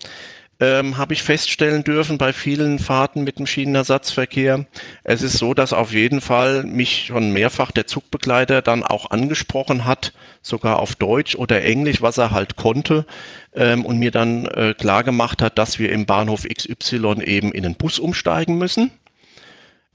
[0.62, 4.65] ähm, habe ich feststellen dürfen bei vielen Fahrten mit dem Schienenersatzverkehr.
[5.03, 9.84] Es ist so, dass auf jeden Fall mich schon mehrfach der Zugbegleiter dann auch angesprochen
[9.84, 13.06] hat, sogar auf Deutsch oder Englisch, was er halt konnte,
[13.53, 17.75] ähm, und mir dann äh, klar hat, dass wir im Bahnhof XY eben in den
[17.75, 18.91] Bus umsteigen müssen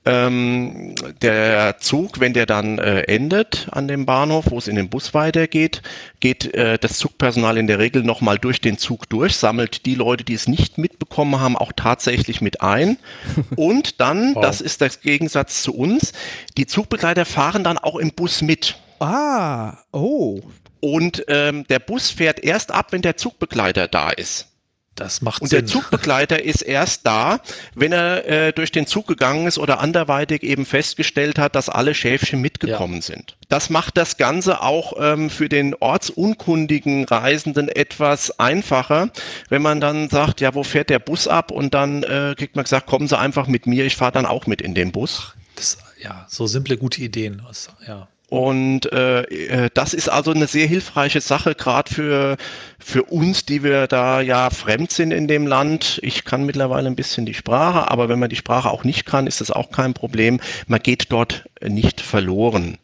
[0.04, 4.88] ähm, der Zug, wenn der dann äh, endet an dem Bahnhof, wo es in den
[4.88, 5.82] Bus weitergeht,
[6.18, 10.24] geht äh, das Zugpersonal in der Regel nochmal durch den Zug durch, sammelt die Leute,
[10.24, 12.98] die es nicht mitbekommen haben, auch tatsächlich mit ein.
[13.56, 14.42] Und dann, wow.
[14.42, 16.12] das ist der Gegensatz zu uns,
[16.56, 18.76] die Zugbegleiter fahren dann auch im Bus mit.
[18.98, 20.40] Ah, oh.
[20.80, 24.51] Und ähm, der Bus fährt erst ab, wenn der Zugbegleiter da ist.
[24.94, 25.60] Das macht und Sinn.
[25.60, 27.40] der Zugbegleiter ist erst da,
[27.74, 31.94] wenn er äh, durch den Zug gegangen ist oder anderweitig eben festgestellt hat, dass alle
[31.94, 33.02] Schäfchen mitgekommen ja.
[33.02, 33.36] sind.
[33.48, 39.08] Das macht das Ganze auch ähm, für den ortsunkundigen Reisenden etwas einfacher,
[39.48, 41.50] wenn man dann sagt, ja, wo fährt der Bus ab?
[41.50, 44.46] Und dann äh, kriegt man gesagt, kommen Sie einfach mit mir, ich fahre dann auch
[44.46, 45.32] mit in den Bus.
[45.56, 47.42] Das, ja, so simple, gute Ideen.
[47.86, 48.08] Ja.
[48.32, 52.36] Und äh, äh, das ist also eine sehr hilfreiche Sache, gerade für,
[52.78, 56.00] für uns, die wir da ja fremd sind in dem Land.
[56.02, 59.26] Ich kann mittlerweile ein bisschen die Sprache, aber wenn man die Sprache auch nicht kann,
[59.26, 60.40] ist das auch kein Problem.
[60.66, 62.78] Man geht dort nicht verloren.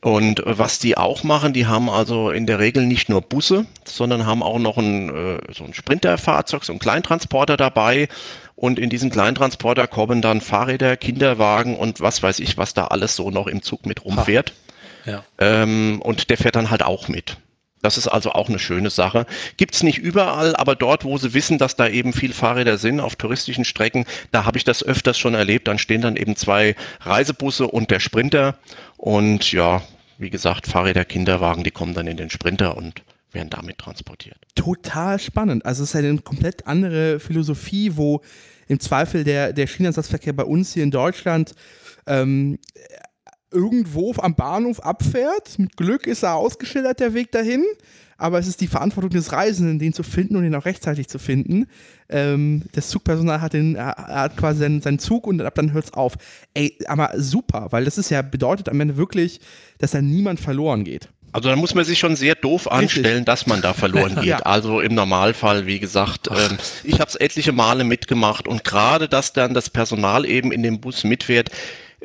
[0.00, 4.26] Und was die auch machen, die haben also in der Regel nicht nur Busse, sondern
[4.26, 8.08] haben auch noch ein, äh, so ein Sprinterfahrzeug, so ein Kleintransporter dabei.
[8.56, 13.14] Und in diesen Kleintransporter kommen dann Fahrräder, Kinderwagen und was weiß ich, was da alles
[13.14, 14.52] so noch im Zug mit rumfährt.
[15.04, 15.24] Ja.
[15.38, 17.36] Ähm, und der fährt dann halt auch mit.
[17.82, 19.26] Das ist also auch eine schöne Sache.
[19.56, 23.00] Gibt es nicht überall, aber dort, wo sie wissen, dass da eben viel Fahrräder sind,
[23.00, 25.66] auf touristischen Strecken, da habe ich das öfters schon erlebt.
[25.66, 28.56] Dann stehen dann eben zwei Reisebusse und der Sprinter.
[28.96, 29.82] Und ja,
[30.18, 34.36] wie gesagt, Fahrräder, Kinderwagen, die kommen dann in den Sprinter und werden damit transportiert.
[34.54, 35.66] Total spannend.
[35.66, 38.22] Also es ist eine komplett andere Philosophie, wo
[38.68, 41.54] im Zweifel der, der Schienenersatzverkehr bei uns hier in Deutschland
[42.06, 42.58] ähm,
[43.52, 45.58] irgendwo am Bahnhof abfährt.
[45.58, 47.64] Mit Glück ist er ausgeschildert, der Weg dahin.
[48.18, 51.18] Aber es ist die Verantwortung des Reisenden, den zu finden und ihn auch rechtzeitig zu
[51.18, 51.66] finden.
[52.08, 55.92] Ähm, das Zugpersonal hat, den, hat quasi seinen, seinen Zug und ab dann hört es
[55.94, 56.14] auf.
[56.54, 59.40] Ey, aber super, weil das ist ja bedeutet am Ende wirklich,
[59.78, 61.08] dass da niemand verloren geht.
[61.32, 63.26] Also da muss man sich schon sehr doof anstellen, Richtig.
[63.26, 64.24] dass man da verloren geht.
[64.24, 64.38] Ja.
[64.40, 69.32] Also im Normalfall, wie gesagt, ähm, ich habe es etliche Male mitgemacht und gerade, dass
[69.32, 71.50] dann das Personal eben in dem Bus mitfährt,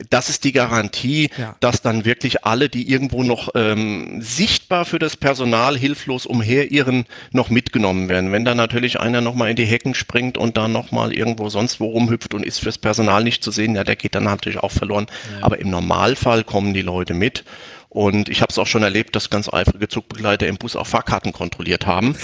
[0.09, 1.55] das ist die Garantie, ja.
[1.59, 7.49] dass dann wirklich alle, die irgendwo noch ähm, sichtbar für das Personal hilflos umherirren, noch
[7.49, 8.31] mitgenommen werden.
[8.31, 11.87] Wenn da natürlich einer nochmal in die Hecken springt und dann nochmal irgendwo sonst wo
[11.87, 15.07] rumhüpft und ist fürs Personal nicht zu sehen, ja, der geht dann natürlich auch verloren.
[15.31, 15.45] Ja.
[15.45, 17.43] Aber im Normalfall kommen die Leute mit.
[17.89, 21.31] Und ich habe es auch schon erlebt, dass ganz eifrige Zugbegleiter im Bus auch Fahrkarten
[21.31, 22.15] kontrolliert haben.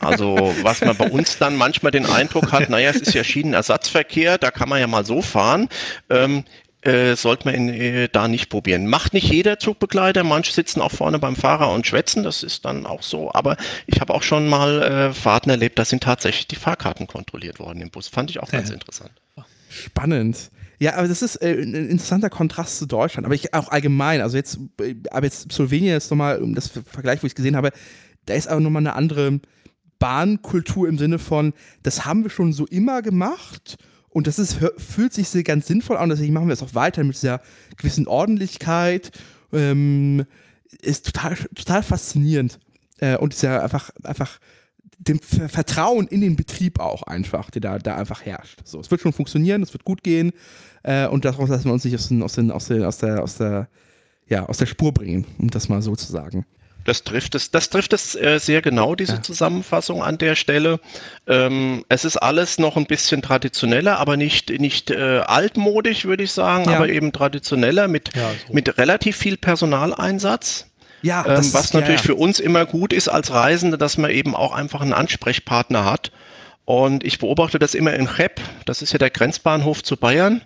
[0.00, 4.38] Also was man bei uns dann manchmal den Eindruck hat, naja, es ist ja Schienenersatzverkehr,
[4.38, 5.68] da kann man ja mal so fahren.
[6.10, 6.44] Ähm,
[6.86, 8.86] äh, sollte man äh, da nicht probieren.
[8.86, 12.86] Macht nicht jeder Zugbegleiter, manche sitzen auch vorne beim Fahrer und schwätzen, das ist dann
[12.86, 16.56] auch so, aber ich habe auch schon mal äh, Fahrten erlebt, da sind tatsächlich die
[16.56, 18.08] Fahrkarten kontrolliert worden im Bus.
[18.08, 19.12] Fand ich auch ganz interessant.
[19.68, 20.50] Spannend.
[20.78, 24.36] Ja, aber das ist äh, ein interessanter Kontrast zu Deutschland, aber ich auch allgemein, also
[24.36, 27.70] jetzt, äh, aber jetzt Slowenien ist nochmal, um das Vergleich, wo ich es gesehen habe,
[28.26, 29.40] da ist aber nochmal eine andere
[29.98, 33.78] Bahnkultur im Sinne von, das haben wir schon so immer gemacht
[34.14, 37.02] und das ist, fühlt sich sehr ganz sinnvoll an, deswegen machen wir es auch weiter
[37.02, 37.40] mit dieser
[37.76, 39.10] gewissen Ordentlichkeit.
[39.52, 40.24] Ähm,
[40.82, 42.60] ist total, total faszinierend.
[43.00, 44.38] Äh, und ist ja einfach, einfach
[44.98, 48.60] dem Vertrauen in den Betrieb auch einfach, der da, da einfach herrscht.
[48.64, 50.30] So, es wird schon funktionieren, es wird gut gehen
[50.84, 53.20] äh, und daraus lassen wir uns nicht aus, den, aus, den, aus, der, aus, der,
[53.20, 53.68] aus, der,
[54.28, 56.46] ja, aus der Spur bringen, um das mal so zu sagen.
[56.84, 59.22] Das trifft es, das trifft es äh, sehr genau, diese ja.
[59.22, 60.80] Zusammenfassung an der Stelle.
[61.26, 66.32] Ähm, es ist alles noch ein bisschen traditioneller, aber nicht, nicht äh, altmodisch, würde ich
[66.32, 66.76] sagen, ja.
[66.76, 68.52] aber eben traditioneller mit, ja, so.
[68.52, 70.66] mit relativ viel Personaleinsatz.
[71.00, 74.34] Ja, ähm, was ist, natürlich für uns immer gut ist als Reisende, dass man eben
[74.34, 76.12] auch einfach einen Ansprechpartner hat.
[76.64, 80.40] Und ich beobachte das immer in Cheb, das ist ja der Grenzbahnhof zu Bayern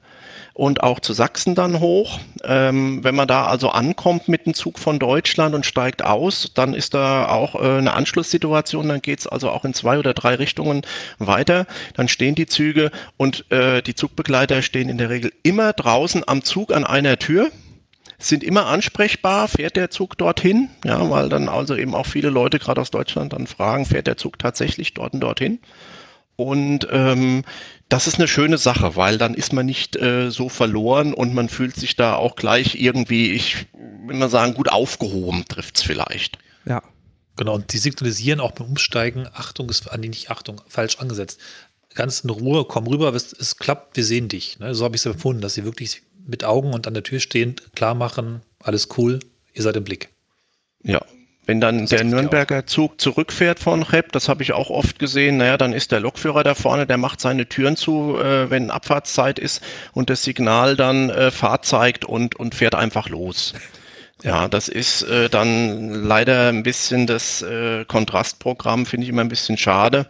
[0.58, 2.18] und auch zu Sachsen dann hoch.
[2.42, 6.74] Ähm, wenn man da also ankommt mit dem Zug von Deutschland und steigt aus, dann
[6.74, 10.34] ist da auch äh, eine Anschlusssituation, dann geht es also auch in zwei oder drei
[10.34, 10.82] Richtungen
[11.20, 11.66] weiter.
[11.94, 16.42] Dann stehen die Züge und äh, die Zugbegleiter stehen in der Regel immer draußen am
[16.42, 17.52] Zug an einer Tür
[18.20, 22.58] sind immer ansprechbar, fährt der Zug dorthin, ja, weil dann also eben auch viele Leute
[22.58, 25.60] gerade aus Deutschland dann fragen, fährt der Zug tatsächlich dort und dorthin?
[26.34, 27.44] Und ähm,
[27.88, 31.48] das ist eine schöne Sache, weil dann ist man nicht äh, so verloren und man
[31.48, 33.66] fühlt sich da auch gleich irgendwie, ich
[34.06, 36.38] will mal sagen, gut aufgehoben, trifft es vielleicht.
[36.66, 36.82] Ja.
[37.36, 41.40] Genau, und die signalisieren auch beim Umsteigen, Achtung ist, nee, nicht Achtung, falsch angesetzt.
[41.94, 44.58] Ganz in Ruhe, komm rüber, es, es klappt, wir sehen dich.
[44.58, 44.74] Ne?
[44.74, 47.74] So habe ich es empfunden, dass sie wirklich mit Augen und an der Tür stehend
[47.74, 49.20] klar machen, alles cool,
[49.54, 50.10] ihr seid im Blick.
[50.82, 51.00] Ja,
[51.48, 55.38] wenn dann das der Nürnberger Zug zurückfährt von Rep, das habe ich auch oft gesehen,
[55.38, 59.38] naja, dann ist der Lokführer da vorne, der macht seine Türen zu, äh, wenn Abfahrtszeit
[59.38, 59.62] ist
[59.94, 63.54] und das Signal dann äh, Fahrt zeigt und, und fährt einfach los.
[64.22, 69.22] Ja, ja das ist äh, dann leider ein bisschen das äh, Kontrastprogramm, finde ich immer
[69.22, 70.06] ein bisschen schade.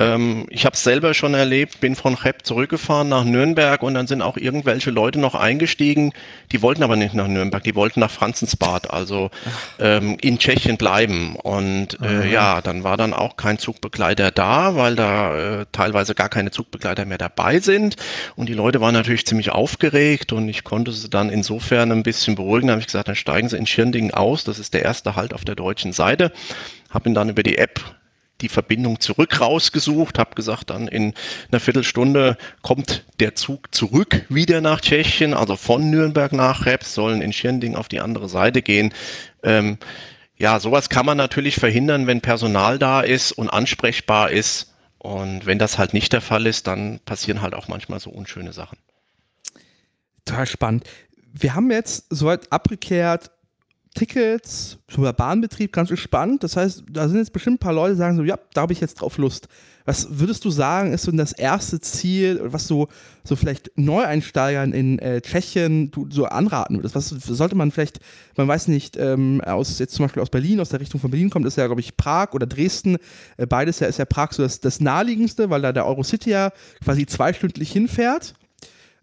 [0.00, 4.06] Ähm, ich habe es selber schon erlebt, bin von Cheb zurückgefahren nach Nürnberg und dann
[4.06, 6.12] sind auch irgendwelche Leute noch eingestiegen,
[6.52, 9.30] die wollten aber nicht nach Nürnberg, die wollten nach Franzensbad, also
[9.78, 11.36] ähm, in Tschechien bleiben.
[11.36, 16.30] Und äh, ja, dann war dann auch kein Zugbegleiter da, weil da äh, teilweise gar
[16.30, 17.96] keine Zugbegleiter mehr dabei sind.
[18.36, 22.36] Und die Leute waren natürlich ziemlich aufgeregt und ich konnte sie dann insofern ein bisschen
[22.36, 22.68] beruhigen.
[22.68, 25.34] Da habe ich gesagt, dann steigen sie in Schirndingen aus, das ist der erste Halt
[25.34, 26.32] auf der deutschen Seite.
[26.88, 27.99] Habe ihn dann über die App
[28.40, 31.14] die Verbindung zurück rausgesucht, habe gesagt, dann in
[31.50, 37.22] einer Viertelstunde kommt der Zug zurück wieder nach Tschechien, also von Nürnberg nach Reps, sollen
[37.22, 38.92] in Schirnding auf die andere Seite gehen.
[39.42, 39.78] Ähm,
[40.36, 44.74] ja, sowas kann man natürlich verhindern, wenn Personal da ist und ansprechbar ist.
[44.98, 48.52] Und wenn das halt nicht der Fall ist, dann passieren halt auch manchmal so unschöne
[48.52, 48.78] Sachen.
[50.24, 50.84] Total spannend.
[51.32, 53.30] Wir haben jetzt soweit abgeklärt,
[53.94, 56.44] Tickets, sogar Bahnbetrieb, ganz spannend.
[56.44, 58.72] Das heißt, da sind jetzt bestimmt ein paar Leute, die sagen so, ja, da habe
[58.72, 59.48] ich jetzt drauf Lust.
[59.84, 62.88] Was würdest du sagen, ist so das erste Ziel, was so,
[63.24, 66.94] so vielleicht Neueinsteigern in äh, Tschechien du, so anraten würdest?
[66.94, 67.98] Was sollte man vielleicht,
[68.36, 71.30] man weiß nicht, ähm, aus jetzt zum Beispiel aus Berlin, aus der Richtung von Berlin
[71.30, 72.98] kommt, ist ja, glaube ich, Prag oder Dresden.
[73.36, 76.52] Äh, beides ja ist ja Prag so das, das naheliegendste, weil da der Eurocity ja
[76.84, 78.34] quasi zweistündlich hinfährt.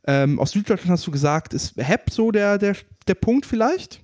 [0.06, 4.02] Ähm, aus Süddeutschland hast du gesagt, ist HEP so der, der, der Punkt vielleicht?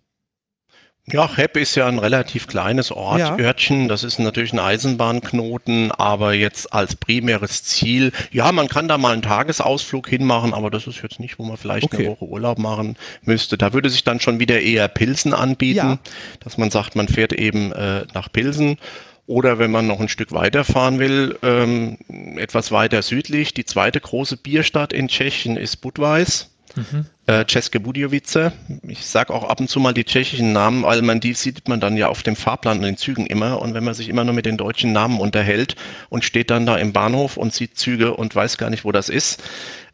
[1.11, 3.37] Ja, Hepp ist ja ein relativ kleines Ort, ja.
[3.37, 3.89] Örtchen.
[3.89, 9.11] Das ist natürlich ein Eisenbahnknoten, aber jetzt als primäres Ziel, ja, man kann da mal
[9.11, 12.05] einen Tagesausflug hinmachen, aber das ist jetzt nicht, wo man vielleicht okay.
[12.05, 13.57] eine Woche Urlaub machen müsste.
[13.57, 15.99] Da würde sich dann schon wieder eher Pilsen anbieten, ja.
[16.39, 18.77] dass man sagt, man fährt eben äh, nach Pilsen.
[19.25, 21.97] Oder wenn man noch ein Stück weiter fahren will, ähm,
[22.37, 26.52] etwas weiter südlich, die zweite große Bierstadt in Tschechien ist Budweis.
[26.75, 27.05] Mhm.
[27.25, 28.51] Äh, České Budějovice.
[28.87, 31.79] Ich sage auch ab und zu mal die tschechischen Namen, weil man die sieht man
[31.79, 33.61] dann ja auf dem Fahrplan in den Zügen immer.
[33.61, 35.75] Und wenn man sich immer nur mit den deutschen Namen unterhält
[36.09, 39.09] und steht dann da im Bahnhof und sieht Züge und weiß gar nicht, wo das
[39.09, 39.43] ist,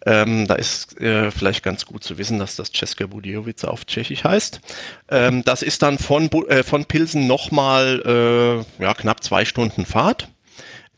[0.06, 4.24] ähm, da ist äh, vielleicht ganz gut zu wissen, dass das České Budějovice auf Tschechisch
[4.24, 4.62] heißt.
[5.10, 10.30] Ähm, das ist dann von, äh, von Pilsen nochmal äh, ja, knapp zwei Stunden Fahrt.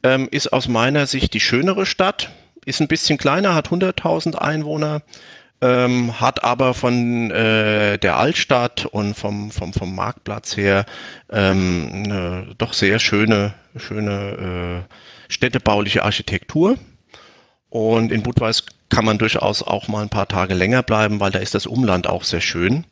[0.03, 2.29] Ähm, ist aus meiner Sicht die schönere Stadt.
[2.65, 5.01] Ist ein bisschen kleiner, hat 100.000 Einwohner
[5.61, 10.85] ähm, hat aber von äh, der Altstadt und vom, vom, vom Marktplatz her
[11.31, 16.77] ähm, eine doch sehr schöne, schöne äh, städtebauliche Architektur.
[17.69, 21.39] Und in Budweis kann man durchaus auch mal ein paar Tage länger bleiben, weil da
[21.39, 22.85] ist das Umland auch sehr schön.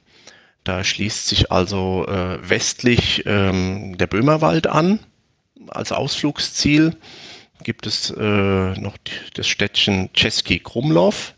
[0.64, 5.00] Da schließt sich also äh, westlich ähm, der Böhmerwald an
[5.68, 6.96] als Ausflugsziel.
[7.64, 8.96] Gibt es äh, noch
[9.34, 11.34] das Städtchen Czeski Krumlov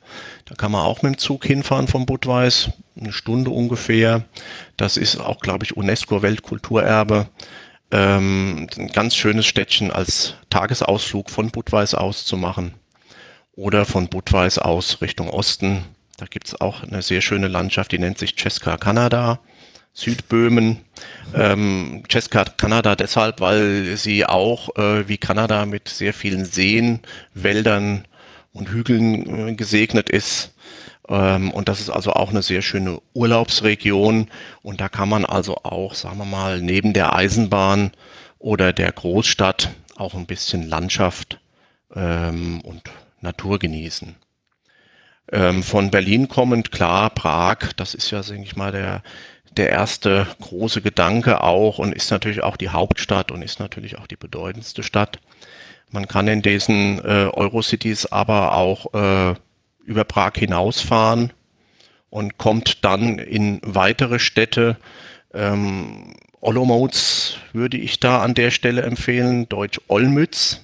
[0.52, 4.26] da kann man auch mit dem Zug hinfahren vom Budweis, eine Stunde ungefähr.
[4.76, 7.30] Das ist auch, glaube ich, UNESCO-Weltkulturerbe.
[7.90, 12.74] Ähm, ein ganz schönes Städtchen als Tagesausflug von Budweis aus zu machen.
[13.54, 15.86] Oder von Budweis aus Richtung Osten.
[16.18, 19.40] Da gibt es auch eine sehr schöne Landschaft, die nennt sich Česká Kanada.
[19.94, 20.82] Südböhmen.
[21.34, 27.00] Ähm, Česká Kanada deshalb, weil sie auch äh, wie Kanada mit sehr vielen Seen,
[27.34, 28.06] Wäldern
[28.54, 30.54] und Hügeln äh, gesegnet ist.
[31.08, 34.30] Ähm, und das ist also auch eine sehr schöne Urlaubsregion.
[34.62, 37.92] Und da kann man also auch, sagen wir mal, neben der Eisenbahn
[38.40, 41.40] oder der Großstadt auch ein bisschen Landschaft
[41.96, 42.82] ähm, und
[43.22, 44.16] Natur genießen.
[45.32, 49.04] Ähm, von Berlin kommend, klar, Prag, das ist ja, denke ich mal, der,
[49.52, 54.08] der erste große Gedanke auch und ist natürlich auch die Hauptstadt und ist natürlich auch
[54.08, 55.20] die bedeutendste Stadt.
[55.92, 59.36] Man kann in diesen äh, Eurocities aber auch äh,
[59.86, 61.34] über Prag hinausfahren
[62.10, 64.78] und kommt dann in weitere Städte.
[65.34, 66.94] Ähm, Olomouc
[67.54, 70.62] würde ich da an der Stelle empfehlen, Deutsch Olmütz.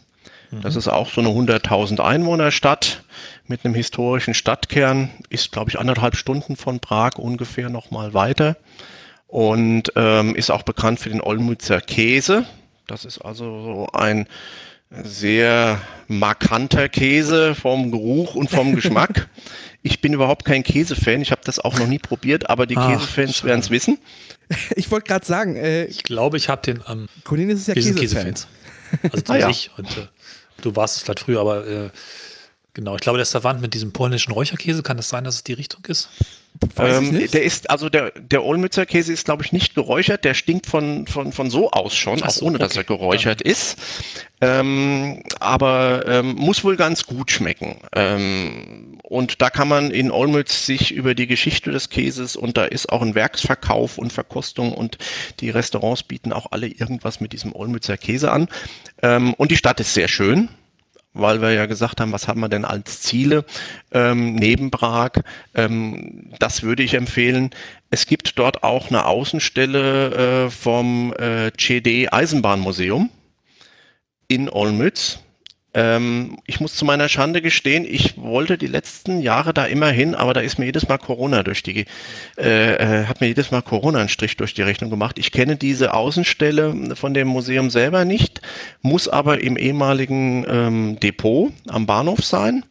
[0.51, 0.61] Mhm.
[0.61, 3.03] Das ist auch so eine 100.000 Einwohnerstadt
[3.47, 8.57] mit einem historischen Stadtkern, ist glaube ich anderthalb Stunden von Prag ungefähr nochmal weiter
[9.27, 12.45] und ähm, ist auch bekannt für den Olmützer Käse.
[12.87, 14.27] Das ist also so ein
[15.03, 19.27] sehr markanter Käse vom Geruch und vom Geschmack.
[19.83, 23.45] Ich bin überhaupt kein Käsefan, ich habe das auch noch nie probiert, aber die Käsefans
[23.45, 23.97] werden es wissen.
[24.75, 27.01] Ich wollte gerade sagen, äh, ich glaube, ich habe den am.
[27.01, 28.01] Ähm, Cornelius ist ja Käsefan.
[28.01, 28.47] Käsefans.
[29.03, 29.49] Also ah, ja.
[29.49, 30.07] ich und äh,
[30.61, 31.89] du warst es vielleicht früher, aber äh,
[32.77, 34.83] genau, ich glaube, der ist verwandt mit diesem polnischen Räucherkäse.
[34.83, 36.09] Kann das sein, dass es die Richtung ist?
[36.79, 40.23] Ähm, der ist, also der, der Olmützer Käse ist, glaube ich, nicht geräuchert.
[40.23, 42.63] Der stinkt von, von, von so aus schon, so, auch ohne okay.
[42.63, 43.51] dass er geräuchert ja.
[43.51, 43.79] ist.
[44.41, 47.81] Ähm, aber ähm, muss wohl ganz gut schmecken.
[47.95, 52.65] Ähm, und da kann man in Olmütz sich über die Geschichte des Käses und da
[52.65, 54.99] ist auch ein Werksverkauf und Verkostung und
[55.39, 58.47] die Restaurants bieten auch alle irgendwas mit diesem Olmützer Käse an.
[59.01, 60.49] Ähm, und die Stadt ist sehr schön
[61.19, 63.45] weil wir ja gesagt haben, was haben wir denn als Ziele
[63.91, 65.11] ähm, neben Prag.
[65.55, 67.51] Ähm, das würde ich empfehlen.
[67.89, 73.09] Es gibt dort auch eine Außenstelle äh, vom äh, CD Eisenbahnmuseum
[74.27, 75.19] in Olmütz.
[75.77, 80.15] Ähm, ich muss zu meiner Schande gestehen, ich wollte die letzten Jahre da immer hin,
[80.15, 81.85] aber da ist mir jedes Mal Corona durch die,
[82.35, 85.19] äh, äh, hat mir jedes Mal Corona einen Strich durch die Rechnung gemacht.
[85.19, 88.41] Ich kenne diese Außenstelle von dem Museum selber nicht,
[88.81, 92.65] muss aber im ehemaligen ähm, Depot am Bahnhof sein.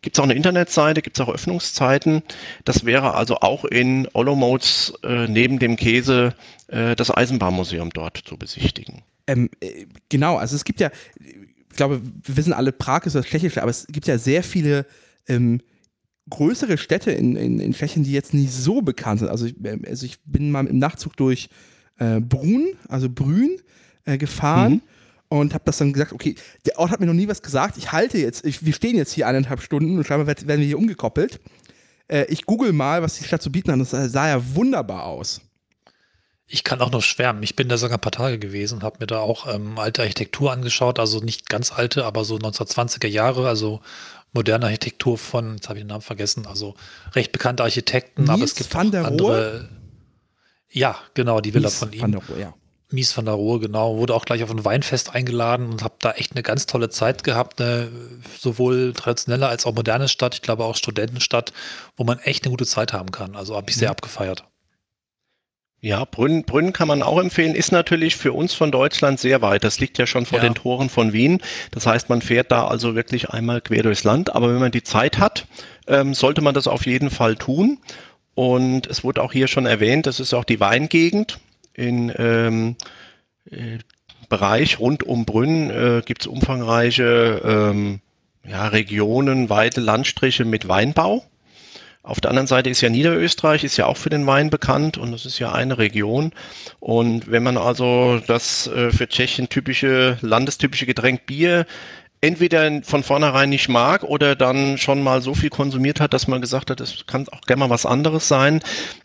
[0.00, 2.22] Gibt es auch eine Internetseite, gibt es auch Öffnungszeiten.
[2.64, 6.34] Das wäre also auch in Olomouc äh, neben dem Käse
[6.68, 9.02] äh, das Eisenbahnmuseum dort zu besichtigen.
[9.26, 10.90] Ähm, äh, genau, also es gibt ja,
[11.74, 14.86] ich glaube, wir wissen alle, Prag ist das Tschechische, aber es gibt ja sehr viele
[15.26, 15.60] ähm,
[16.30, 19.28] größere Städte in, in, in Tschechien, die jetzt nicht so bekannt sind.
[19.28, 21.48] Also ich, also ich bin mal im Nachzug durch
[21.98, 23.56] äh, Brunn, also Brünn,
[24.04, 24.74] äh, gefahren.
[24.74, 24.82] Mhm
[25.28, 27.76] und habe das dann gesagt, okay, der Ort hat mir noch nie was gesagt.
[27.76, 30.78] Ich halte jetzt, ich, wir stehen jetzt hier eineinhalb Stunden und scheinbar werden wir hier
[30.78, 31.40] umgekoppelt.
[32.06, 33.80] Äh, ich google mal, was die Stadt zu bieten hat.
[33.80, 35.40] Das sah ja wunderbar aus.
[36.46, 37.42] Ich kann auch noch schwärmen.
[37.42, 40.52] Ich bin da sogar ein paar Tage gewesen, habe mir da auch ähm, alte Architektur
[40.52, 43.80] angeschaut, also nicht ganz alte, aber so 1920er Jahre, also
[44.34, 46.74] moderne Architektur von, jetzt habe ich den Namen vergessen, also
[47.14, 49.52] recht bekannte Architekten, Nils aber es gibt van der andere.
[49.52, 49.68] Rohe?
[50.70, 52.00] Ja, genau, die Villa Mies von ihm.
[52.02, 52.54] Van der Rohe, ja.
[52.90, 56.12] Mies van der Rohe, genau, wurde auch gleich auf ein Weinfest eingeladen und habe da
[56.12, 57.90] echt eine ganz tolle Zeit gehabt, eine
[58.38, 61.52] sowohl traditionelle als auch moderne Stadt, ich glaube auch Studentenstadt,
[61.96, 63.34] wo man echt eine gute Zeit haben kann.
[63.34, 63.92] Also habe ich sehr mhm.
[63.92, 64.44] abgefeiert.
[65.84, 69.64] Ja, Brünn, Brünn kann man auch empfehlen, ist natürlich für uns von Deutschland sehr weit.
[69.64, 70.44] Das liegt ja schon vor ja.
[70.44, 71.42] den Toren von Wien.
[71.72, 74.34] Das heißt, man fährt da also wirklich einmal quer durchs Land.
[74.34, 75.46] Aber wenn man die Zeit hat,
[75.86, 77.80] ähm, sollte man das auf jeden Fall tun.
[78.34, 81.38] Und es wurde auch hier schon erwähnt, das ist auch die Weingegend
[81.74, 82.76] in ähm,
[83.50, 83.76] äh,
[84.30, 88.00] Bereich rund um Brünn äh, gibt es umfangreiche ähm,
[88.42, 91.26] ja, Regionen, weite Landstriche mit Weinbau.
[92.04, 95.10] Auf der anderen Seite ist ja Niederösterreich, ist ja auch für den Wein bekannt und
[95.10, 96.32] das ist ja eine Region.
[96.78, 101.64] Und wenn man also das äh, für Tschechien typische, landestypische Getränk Bier
[102.20, 106.42] entweder von vornherein nicht mag oder dann schon mal so viel konsumiert hat, dass man
[106.42, 108.60] gesagt hat, es kann auch gerne mal was anderes sein,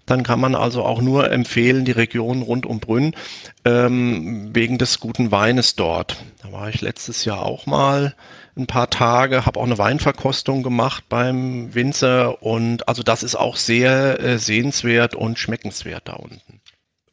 [0.05, 3.15] dann kann man also auch nur empfehlen, die Region rund um Brünn
[3.63, 6.17] ähm, wegen des guten Weines dort.
[6.41, 8.13] Da war ich letztes Jahr auch mal
[8.60, 13.55] ein paar Tage, habe auch eine Weinverkostung gemacht beim Winzer und also das ist auch
[13.55, 16.62] sehr äh, sehenswert und schmeckenswert da unten.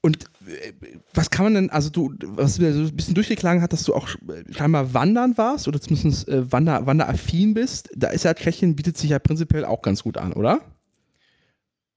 [0.00, 0.72] Und äh,
[1.14, 3.94] was kann man denn, also du, was mir so ein bisschen durchgeklagen hat, dass du
[3.94, 4.08] auch
[4.50, 9.10] scheinbar wandern warst oder zumindest äh, wander, wanderaffin bist, da ist ja Tschechien, bietet sich
[9.10, 10.60] ja prinzipiell auch ganz gut an, oder?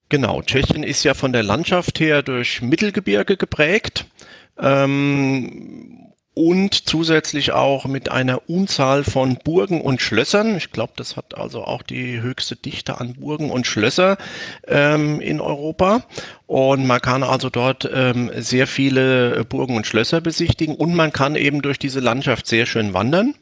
[0.10, 4.08] Genau, Tschechien ist ja von der Landschaft her durch Mittelgebirge geprägt.
[4.58, 6.09] Ähm,
[6.39, 10.55] und zusätzlich auch mit einer Unzahl von Burgen und Schlössern.
[10.55, 14.17] Ich glaube, das hat also auch die höchste Dichte an Burgen und Schlösser
[14.65, 16.05] ähm, in Europa.
[16.47, 21.35] Und man kann also dort ähm, sehr viele Burgen und Schlösser besichtigen und man kann
[21.35, 23.35] eben durch diese Landschaft sehr schön wandern.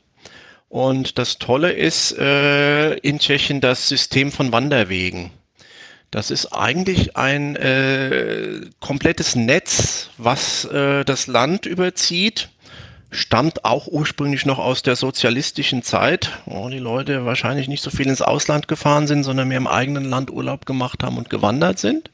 [0.68, 5.30] Und das Tolle ist äh, in Tschechien das System von Wanderwegen.
[6.10, 12.50] Das ist eigentlich ein äh, komplettes Netz, was äh, das Land überzieht
[13.12, 18.08] stammt auch ursprünglich noch aus der sozialistischen Zeit, wo die Leute wahrscheinlich nicht so viel
[18.08, 22.12] ins Ausland gefahren sind, sondern mehr im eigenen Land Urlaub gemacht haben und gewandert sind.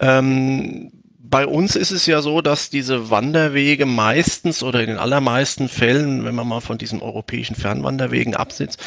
[0.00, 0.92] Ähm,
[1.30, 6.24] bei uns ist es ja so, dass diese Wanderwege meistens oder in den allermeisten Fällen,
[6.24, 8.80] wenn man mal von diesen europäischen Fernwanderwegen absitzt,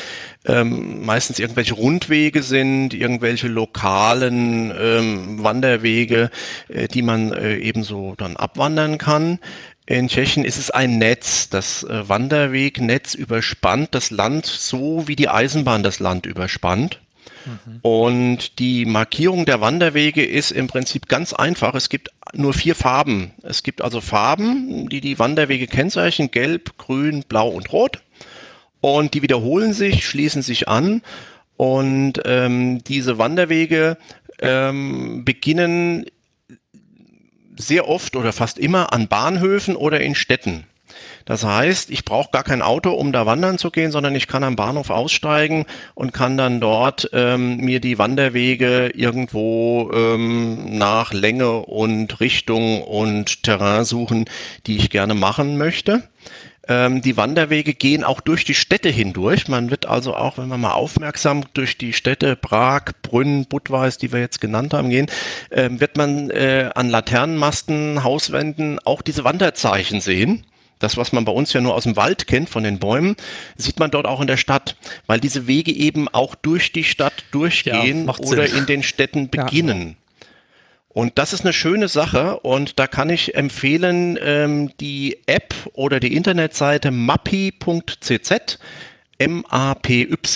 [0.46, 6.32] ähm, meistens irgendwelche Rundwege sind, irgendwelche lokalen ähm, Wanderwege,
[6.68, 9.38] äh, die man äh, ebenso dann abwandern kann.
[9.86, 11.50] In Tschechien ist es ein Netz.
[11.50, 17.00] Das äh, Wanderwegnetz überspannt das Land so, wie die Eisenbahn das Land überspannt.
[17.46, 17.80] Mhm.
[17.82, 21.74] Und die Markierung der Wanderwege ist im Prinzip ganz einfach.
[21.74, 23.32] Es gibt nur vier Farben.
[23.42, 26.32] Es gibt also Farben, die die Wanderwege kennzeichnen.
[26.32, 28.02] Gelb, Grün, Blau und Rot.
[28.82, 31.02] Und die wiederholen sich, schließen sich an.
[31.58, 33.98] Und ähm, diese Wanderwege
[34.40, 36.06] ähm, beginnen
[37.62, 40.66] sehr oft oder fast immer an Bahnhöfen oder in Städten.
[41.26, 44.44] Das heißt, ich brauche gar kein Auto, um da wandern zu gehen, sondern ich kann
[44.44, 51.60] am Bahnhof aussteigen und kann dann dort ähm, mir die Wanderwege irgendwo ähm, nach Länge
[51.60, 54.26] und Richtung und Terrain suchen,
[54.68, 56.04] die ich gerne machen möchte.
[56.68, 59.48] Ähm, die Wanderwege gehen auch durch die Städte hindurch.
[59.48, 64.12] Man wird also auch, wenn man mal aufmerksam durch die Städte Prag, Brünn, Budweis, die
[64.12, 65.08] wir jetzt genannt haben, gehen,
[65.50, 70.46] äh, wird man äh, an Laternenmasten, Hauswänden auch diese Wanderzeichen sehen.
[70.78, 73.16] Das, was man bei uns ja nur aus dem Wald kennt, von den Bäumen,
[73.56, 77.24] sieht man dort auch in der Stadt, weil diese Wege eben auch durch die Stadt
[77.32, 78.58] durchgehen ja, oder Sinn.
[78.58, 79.90] in den Städten beginnen.
[79.90, 79.96] Ja.
[80.94, 86.02] Und das ist eine schöne Sache und da kann ich empfehlen ähm, die App oder
[86.02, 88.60] die Internetseite mappi.cz,
[89.18, 90.36] M-A-P-Y.cz.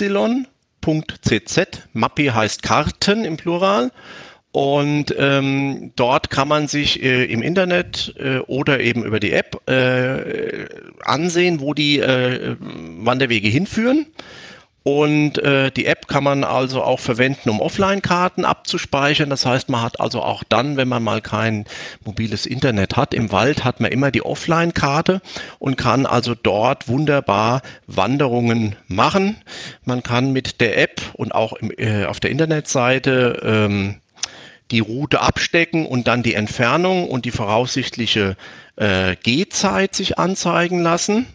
[1.94, 3.92] Mappi heißt Karten im Plural.
[4.54, 9.70] Und ähm, dort kann man sich äh, im Internet äh, oder eben über die App
[9.70, 10.68] äh,
[11.04, 14.08] ansehen, wo die äh, Wanderwege hinführen.
[14.88, 19.32] Und äh, die App kann man also auch verwenden, um Offline-Karten abzuspeichern.
[19.32, 21.66] Das heißt, man hat also auch dann, wenn man mal kein
[22.04, 25.24] mobiles Internet hat, im Wald hat man immer die Offline-Karte
[25.58, 29.38] und kann also dort wunderbar Wanderungen machen.
[29.86, 33.96] Man kann mit der App und auch im, äh, auf der Internetseite ähm,
[34.70, 38.38] die Route abstecken und dann die Entfernung und die voraussichtliche
[38.76, 41.26] äh, Gehzeit sich anzeigen lassen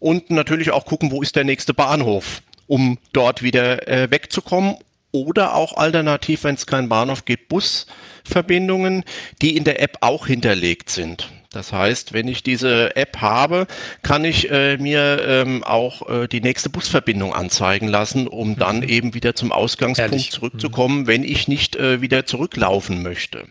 [0.00, 4.76] und natürlich auch gucken, wo ist der nächste Bahnhof um dort wieder äh, wegzukommen.
[5.10, 9.04] Oder auch alternativ, wenn es keinen Bahnhof gibt, Busverbindungen,
[9.40, 11.30] die in der App auch hinterlegt sind.
[11.50, 13.66] Das heißt, wenn ich diese App habe,
[14.02, 18.88] kann ich äh, mir ähm, auch äh, die nächste Busverbindung anzeigen lassen, um dann mhm.
[18.88, 20.30] eben wieder zum Ausgangspunkt Ehrlich?
[20.30, 21.06] zurückzukommen, mhm.
[21.06, 23.46] wenn ich nicht äh, wieder zurücklaufen möchte.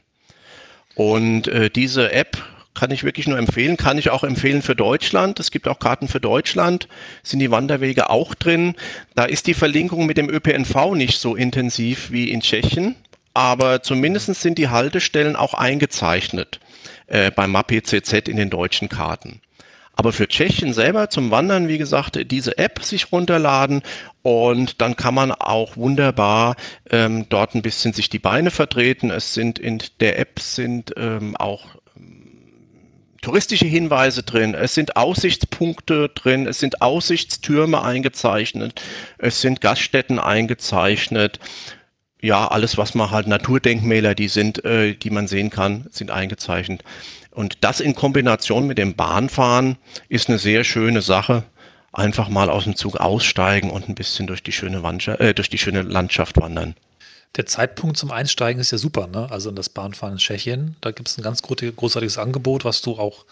[0.94, 2.38] Und äh, diese App
[2.78, 5.40] kann ich wirklich nur empfehlen, kann ich auch empfehlen für Deutschland.
[5.40, 6.88] Es gibt auch Karten für Deutschland,
[7.24, 8.76] sind die Wanderwege auch drin.
[9.16, 12.96] Da ist die Verlinkung mit dem ÖPNV nicht so intensiv wie in Tschechien,
[13.34, 16.60] aber zumindest sind die Haltestellen auch eingezeichnet
[17.08, 19.42] äh, beim MAP-CZ in den deutschen Karten.
[19.96, 23.82] Aber für Tschechien selber zum Wandern, wie gesagt, diese App sich runterladen
[24.22, 26.56] und dann kann man auch wunderbar
[26.92, 29.10] ähm, dort ein bisschen sich die Beine vertreten.
[29.10, 31.66] Es sind in der App sind ähm, auch
[33.28, 38.82] touristische Hinweise drin, es sind Aussichtspunkte drin, es sind Aussichtstürme eingezeichnet,
[39.18, 41.38] es sind Gaststätten eingezeichnet.
[42.22, 46.86] Ja, alles, was man halt Naturdenkmäler, die sind, äh, die man sehen kann, sind eingezeichnet.
[47.32, 51.44] Und das in Kombination mit dem Bahnfahren ist eine sehr schöne Sache.
[51.92, 55.50] Einfach mal aus dem Zug aussteigen und ein bisschen durch die schöne, Wandschaft, äh, durch
[55.50, 56.76] die schöne Landschaft wandern.
[57.38, 59.30] Der Zeitpunkt zum Einsteigen ist ja super, ne?
[59.30, 60.76] Also in das Bahnfahren in Tschechien.
[60.82, 63.26] Da gibt es ein ganz großartiges Angebot, was du auch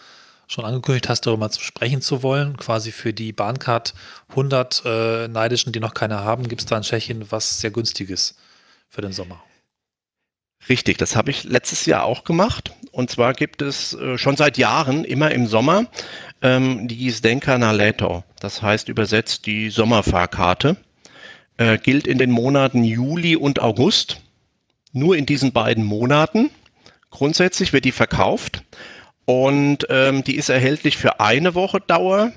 [0.47, 2.55] schon angekündigt hast, darüber mal zu sprechen zu wollen.
[2.55, 3.95] Quasi für die Bahncard
[4.29, 8.35] 100 äh, Neidischen, die noch keine haben, gibt es da in Tschechien was sehr günstiges
[8.89, 9.43] für den Sommer.
[10.69, 12.71] Richtig, das habe ich letztes Jahr auch gemacht.
[12.91, 15.87] Und zwar gibt es äh, schon seit Jahren immer im Sommer
[16.43, 18.23] ähm, die Zdenka na Leto.
[18.39, 20.77] Das heißt übersetzt die Sommerfahrkarte
[21.57, 24.21] äh, gilt in den Monaten Juli und August.
[24.91, 26.49] Nur in diesen beiden Monaten.
[27.11, 28.63] Grundsätzlich wird die verkauft
[29.25, 32.31] und ähm, die ist erhältlich für eine Woche Dauer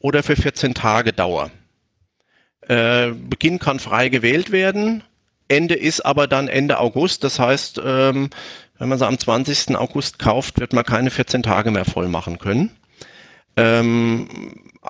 [0.00, 1.50] oder für 14 Tage Dauer.
[2.62, 5.02] Äh, Beginn kann frei gewählt werden.
[5.48, 7.22] Ende ist aber dann Ende August.
[7.24, 8.30] Das heißt, ähm,
[8.78, 9.76] wenn man sie am 20.
[9.76, 12.70] August kauft, wird man keine 14 Tage mehr voll machen können.
[13.56, 14.28] Ähm,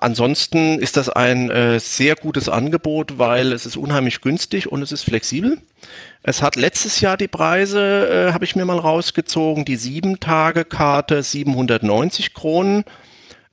[0.00, 4.92] ansonsten ist das ein äh, sehr gutes Angebot, weil es ist unheimlich günstig und es
[4.92, 5.58] ist flexibel.
[6.22, 12.34] Es hat letztes Jahr die Preise, äh, habe ich mir mal rausgezogen, die 7-Tage-Karte 790
[12.34, 12.84] Kronen.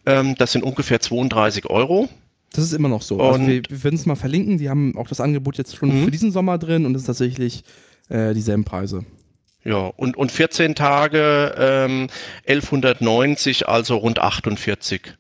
[0.06, 2.10] Ähm, das sind ungefähr 32 Euro.
[2.54, 3.22] Das ist immer noch so.
[3.22, 4.58] Also wir, wir werden es mal verlinken.
[4.58, 6.06] Die haben auch das Angebot jetzt schon mhm.
[6.06, 7.64] für diesen Sommer drin und es ist tatsächlich
[8.10, 9.06] äh, dieselben Preise.
[9.64, 12.08] Ja, und, und 14 Tage ähm,
[12.48, 15.16] 1190, also rund 48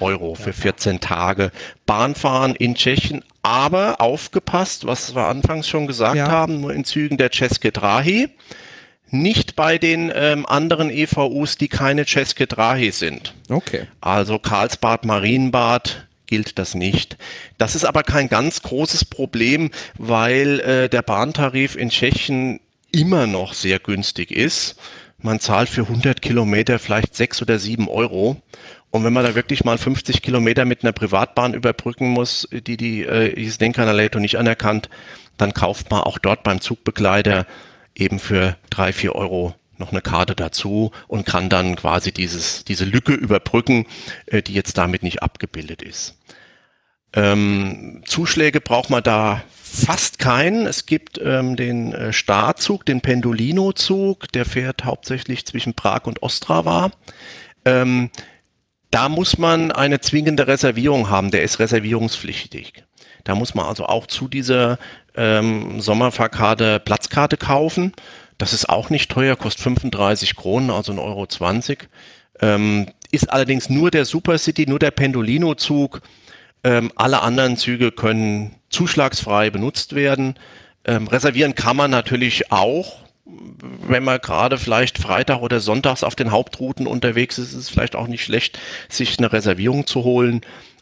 [0.00, 1.50] Euro für 14 Tage
[1.86, 3.24] Bahnfahren in Tschechien.
[3.42, 6.28] Aber aufgepasst, was wir anfangs schon gesagt ja.
[6.28, 8.28] haben, nur in Zügen der České Drahy,
[9.10, 13.34] nicht bei den ähm, anderen EVUs, die keine České Drahy sind.
[13.48, 13.86] Okay.
[14.00, 17.16] Also Karlsbad, Marienbad, gilt das nicht.
[17.56, 22.60] Das ist aber kein ganz großes Problem, weil äh, der Bahntarif in Tschechien
[22.92, 24.76] immer noch sehr günstig ist.
[25.20, 28.36] Man zahlt für 100 Kilometer vielleicht sechs oder sieben Euro.
[28.98, 33.04] Und wenn man da wirklich mal 50 Kilometer mit einer Privatbahn überbrücken muss, die die
[33.04, 34.90] äh, Isdenkanaleto nicht anerkannt,
[35.36, 37.46] dann kauft man auch dort beim Zugbegleiter
[37.94, 42.84] eben für drei, vier Euro noch eine Karte dazu und kann dann quasi dieses, diese
[42.84, 43.86] Lücke überbrücken,
[44.26, 46.18] äh, die jetzt damit nicht abgebildet ist.
[47.12, 50.66] Ähm, Zuschläge braucht man da fast keinen.
[50.66, 56.90] Es gibt ähm, den äh, Starzug, den Pendolino-Zug, der fährt hauptsächlich zwischen Prag und Ostrava.
[57.64, 58.10] Ähm,
[58.90, 62.84] da muss man eine zwingende Reservierung haben, der ist reservierungspflichtig.
[63.24, 64.78] Da muss man also auch zu dieser
[65.14, 67.92] ähm, Sommerfahrkarte Platzkarte kaufen.
[68.38, 71.26] Das ist auch nicht teuer, kostet 35 Kronen, also 1,20 Euro.
[71.26, 71.88] 20.
[72.40, 76.00] Ähm, ist allerdings nur der Supercity, nur der Pendolino-Zug.
[76.64, 80.34] Ähm, alle anderen Züge können zuschlagsfrei benutzt werden.
[80.84, 82.98] Ähm, reservieren kann man natürlich auch,
[83.86, 87.96] wenn man gerade vielleicht Freitag oder Sonntags auf den Hauptrouten unterwegs ist, ist es vielleicht
[87.96, 88.58] auch nicht schlecht,
[88.88, 90.40] sich eine Reservierung zu holen.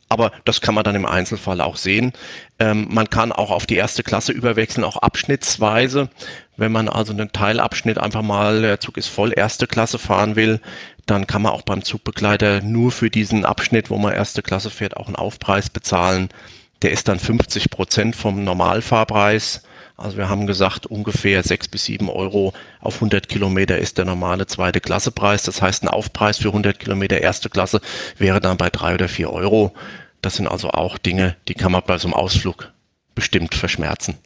[0.08, 2.12] Aber das kann man dann im Einzelfall auch sehen.
[2.60, 6.08] Ähm, man kann auch auf die erste Klasse überwechseln, auch abschnittsweise.
[6.56, 10.60] Wenn man also einen Teilabschnitt einfach mal, der Zug ist voll erste Klasse fahren will,
[11.06, 14.96] dann kann man auch beim Zugbegleiter nur für diesen Abschnitt, wo man erste Klasse fährt,
[14.96, 16.28] auch einen Aufpreis bezahlen.
[16.82, 19.62] der ist dann 50 Prozent vom Normalfahrpreis.
[19.96, 24.46] Also wir haben gesagt, ungefähr 6 bis 7 Euro auf 100 Kilometer ist der normale
[24.46, 25.44] zweite Klassepreis.
[25.44, 27.80] Das heißt, ein Aufpreis für 100 Kilometer erste Klasse
[28.18, 29.72] wäre dann bei 3 oder 4 Euro.
[30.20, 32.72] Das sind also auch Dinge, die kann man bei so einem Ausflug
[33.14, 34.16] bestimmt verschmerzen.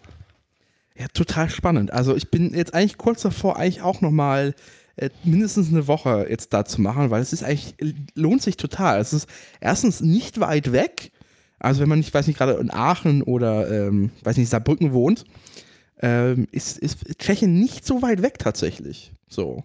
[0.96, 1.92] Ja, total spannend.
[1.92, 4.54] Also ich bin jetzt eigentlich kurz davor, eigentlich auch nochmal
[4.96, 7.74] äh, mindestens eine Woche jetzt da zu machen, weil es ist eigentlich,
[8.14, 9.00] lohnt sich total.
[9.00, 9.28] Es ist
[9.60, 11.12] erstens nicht weit weg.
[11.60, 15.24] Also wenn man nicht, weiß nicht, gerade in Aachen oder, ähm, weiß nicht, Saarbrücken wohnt,
[16.00, 19.12] ähm, ist, ist Tschechien nicht so weit weg tatsächlich.
[19.28, 19.64] So.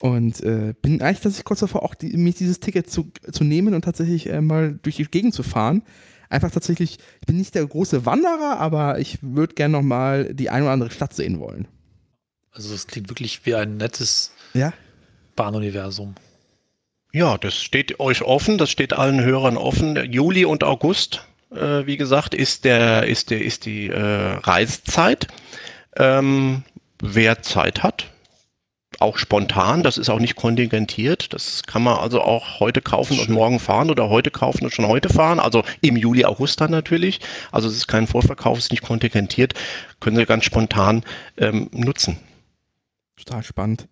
[0.00, 3.74] Und äh, bin eigentlich tatsächlich kurz davor, auch die, mich dieses Ticket zu, zu nehmen
[3.74, 5.82] und tatsächlich äh, mal durch die Gegend zu fahren.
[6.30, 10.64] Einfach tatsächlich, ich bin nicht der große Wanderer, aber ich würde gerne nochmal die eine
[10.64, 11.66] oder andere Stadt sehen wollen.
[12.52, 14.72] Also es klingt wirklich wie ein nettes ja?
[15.34, 16.14] Bahnuniversum.
[17.12, 19.96] Ja, das steht euch offen, das steht allen Hörern offen.
[20.12, 25.26] Juli und August, äh, wie gesagt, ist der, ist der, ist die äh, Reisezeit.
[25.96, 26.62] Ähm,
[27.02, 28.06] wer Zeit hat,
[29.00, 31.32] auch spontan, das ist auch nicht kontingentiert.
[31.32, 34.86] Das kann man also auch heute kaufen und morgen fahren oder heute kaufen und schon
[34.86, 35.40] heute fahren.
[35.40, 37.18] Also im Juli, August dann natürlich.
[37.50, 39.54] Also es ist kein Vorverkauf, es ist nicht kontingentiert.
[39.98, 41.04] Können Sie ganz spontan
[41.38, 42.18] ähm, nutzen.
[43.16, 43.88] Total spannend.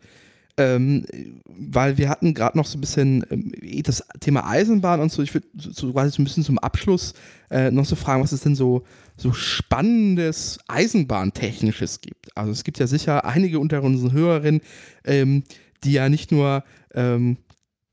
[0.59, 1.07] Ähm,
[1.47, 3.53] weil wir hatten gerade noch so ein bisschen ähm,
[3.85, 5.23] das Thema Eisenbahn und so.
[5.23, 7.15] Ich würde so quasi so ein bisschen zum Abschluss
[7.51, 8.83] äh, noch so fragen, was es denn so,
[9.17, 12.37] so spannendes Eisenbahntechnisches gibt.
[12.37, 14.61] Also es gibt ja sicher einige unter unseren Hörerinnen,
[15.05, 15.45] ähm,
[15.85, 17.39] die ja nicht nur ähm,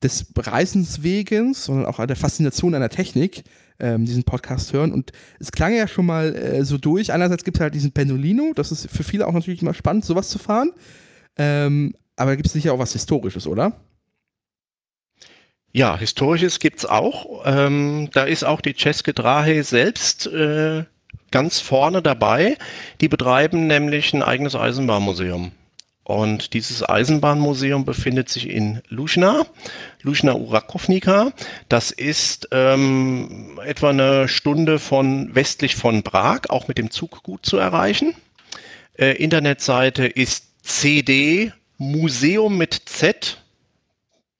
[0.01, 3.43] des Reisenswegens, sondern auch der Faszination einer Technik
[3.79, 4.91] ähm, diesen Podcast hören.
[4.91, 7.11] Und es klang ja schon mal äh, so durch.
[7.13, 10.29] Einerseits gibt es halt diesen Pendolino, das ist für viele auch natürlich immer spannend, sowas
[10.29, 10.71] zu fahren.
[11.37, 13.73] Ähm, aber da gibt es sicher auch was Historisches, oder?
[15.71, 17.43] Ja, Historisches gibt es auch.
[17.45, 20.85] Ähm, da ist auch die Ceske Drahe selbst äh,
[21.31, 22.57] ganz vorne dabei.
[23.01, 25.51] Die betreiben nämlich ein eigenes Eisenbahnmuseum.
[26.05, 29.45] Und dieses Eisenbahnmuseum befindet sich in Luschna,
[30.01, 31.33] Luschna Urakovnica.
[31.67, 37.45] Das ist ähm, etwa eine Stunde von westlich von Prag, auch mit dem Zug gut
[37.45, 38.15] zu erreichen.
[38.97, 43.41] Äh, Internetseite ist cd Museum mit Z.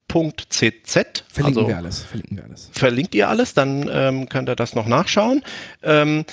[0.08, 1.24] .cz.
[1.28, 2.04] Verlinken also, wir alles.
[2.04, 2.70] Verlinken wir alles.
[2.72, 5.44] Verlinkt ihr alles, dann ähm, könnt ihr das noch nachschauen.
[5.84, 6.24] Ähm,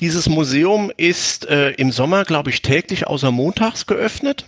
[0.00, 4.44] dieses Museum ist äh, im Sommer, glaube ich, täglich außer montags geöffnet.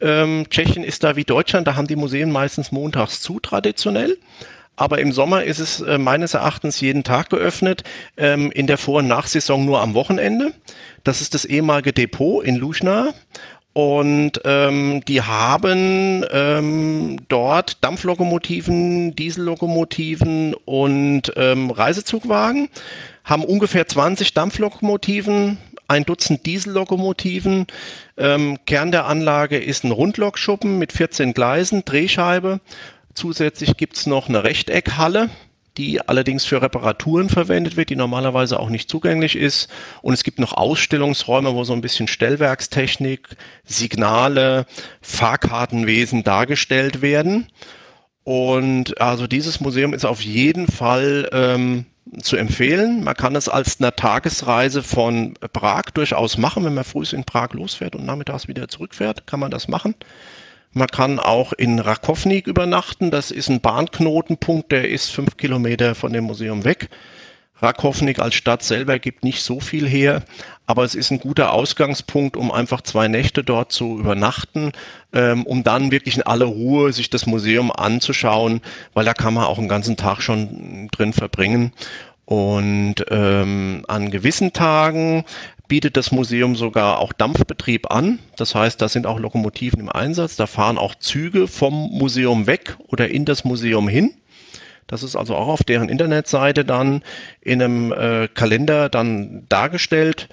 [0.00, 4.18] Ähm, Tschechien ist da wie Deutschland, da haben die Museen meistens montags zu traditionell.
[4.76, 7.84] Aber im Sommer ist es äh, meines Erachtens jeden Tag geöffnet,
[8.16, 10.52] ähm, in der Vor- und Nachsaison nur am Wochenende.
[11.04, 13.12] Das ist das ehemalige Depot in Luschna.
[13.72, 22.68] Und ähm, die haben ähm, dort Dampflokomotiven, Diesellokomotiven und ähm, Reisezugwagen,
[23.22, 27.68] haben ungefähr 20 Dampflokomotiven, ein Dutzend Diesellokomotiven.
[28.16, 32.60] Ähm, Kern der Anlage ist ein Rundlokschuppen mit 14 Gleisen, Drehscheibe.
[33.14, 35.30] Zusätzlich gibt's noch eine Rechteckhalle
[35.80, 39.70] die allerdings für Reparaturen verwendet wird, die normalerweise auch nicht zugänglich ist.
[40.02, 43.28] Und es gibt noch Ausstellungsräume, wo so ein bisschen Stellwerkstechnik,
[43.64, 44.66] Signale,
[45.00, 47.48] Fahrkartenwesen dargestellt werden.
[48.24, 51.86] Und also dieses Museum ist auf jeden Fall ähm,
[52.20, 53.02] zu empfehlen.
[53.02, 57.54] Man kann es als eine Tagesreise von Prag durchaus machen, wenn man früh in Prag
[57.54, 59.94] losfährt und nachmittags wieder zurückfährt, kann man das machen.
[60.72, 63.10] Man kann auch in Rakovnik übernachten.
[63.10, 66.88] Das ist ein Bahnknotenpunkt, der ist fünf Kilometer von dem Museum weg.
[67.62, 70.22] Rakovnik als Stadt selber gibt nicht so viel her,
[70.66, 74.72] aber es ist ein guter Ausgangspunkt, um einfach zwei Nächte dort zu übernachten,
[75.12, 78.62] ähm, um dann wirklich in aller Ruhe sich das Museum anzuschauen,
[78.94, 81.72] weil da kann man auch einen ganzen Tag schon drin verbringen.
[82.24, 85.24] Und ähm, an gewissen Tagen
[85.70, 88.18] bietet das Museum sogar auch Dampfbetrieb an.
[88.36, 90.34] Das heißt, da sind auch Lokomotiven im Einsatz.
[90.34, 94.12] Da fahren auch Züge vom Museum weg oder in das Museum hin.
[94.88, 97.04] Das ist also auch auf deren Internetseite dann
[97.40, 100.28] in einem äh, Kalender dann dargestellt.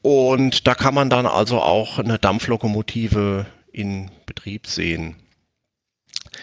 [0.00, 5.16] Und da kann man dann also auch eine Dampflokomotive in Betrieb sehen.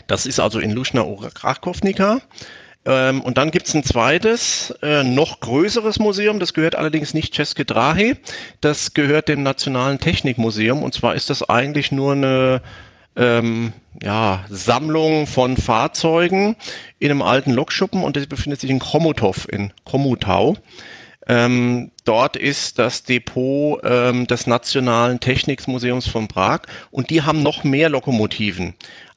[0.05, 1.03] Das ist also in Luschna
[1.33, 2.21] Krakovnica.
[2.85, 7.33] Ähm, und dann gibt es ein zweites, äh, noch größeres Museum, das gehört allerdings nicht
[7.33, 8.17] České Drahy,
[8.59, 12.61] das gehört dem Nationalen Technikmuseum und zwar ist das eigentlich nur eine
[13.15, 13.71] ähm,
[14.01, 16.55] ja, Sammlung von Fahrzeugen
[16.99, 20.57] in einem alten Lokschuppen und das befindet sich in Chomutov in Komutau.
[21.25, 26.61] Ähm, dort ist das Depot ähm, des Nationalen Technikmuseums von Prag
[26.91, 28.73] und die haben noch mehr Lokomotiven.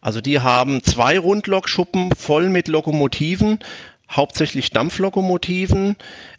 [0.06, 3.58] Also die haben zwei Rundlokschuppen voll mit Lokomotiven,
[4.08, 5.96] hauptsächlich Dampflokomotiven.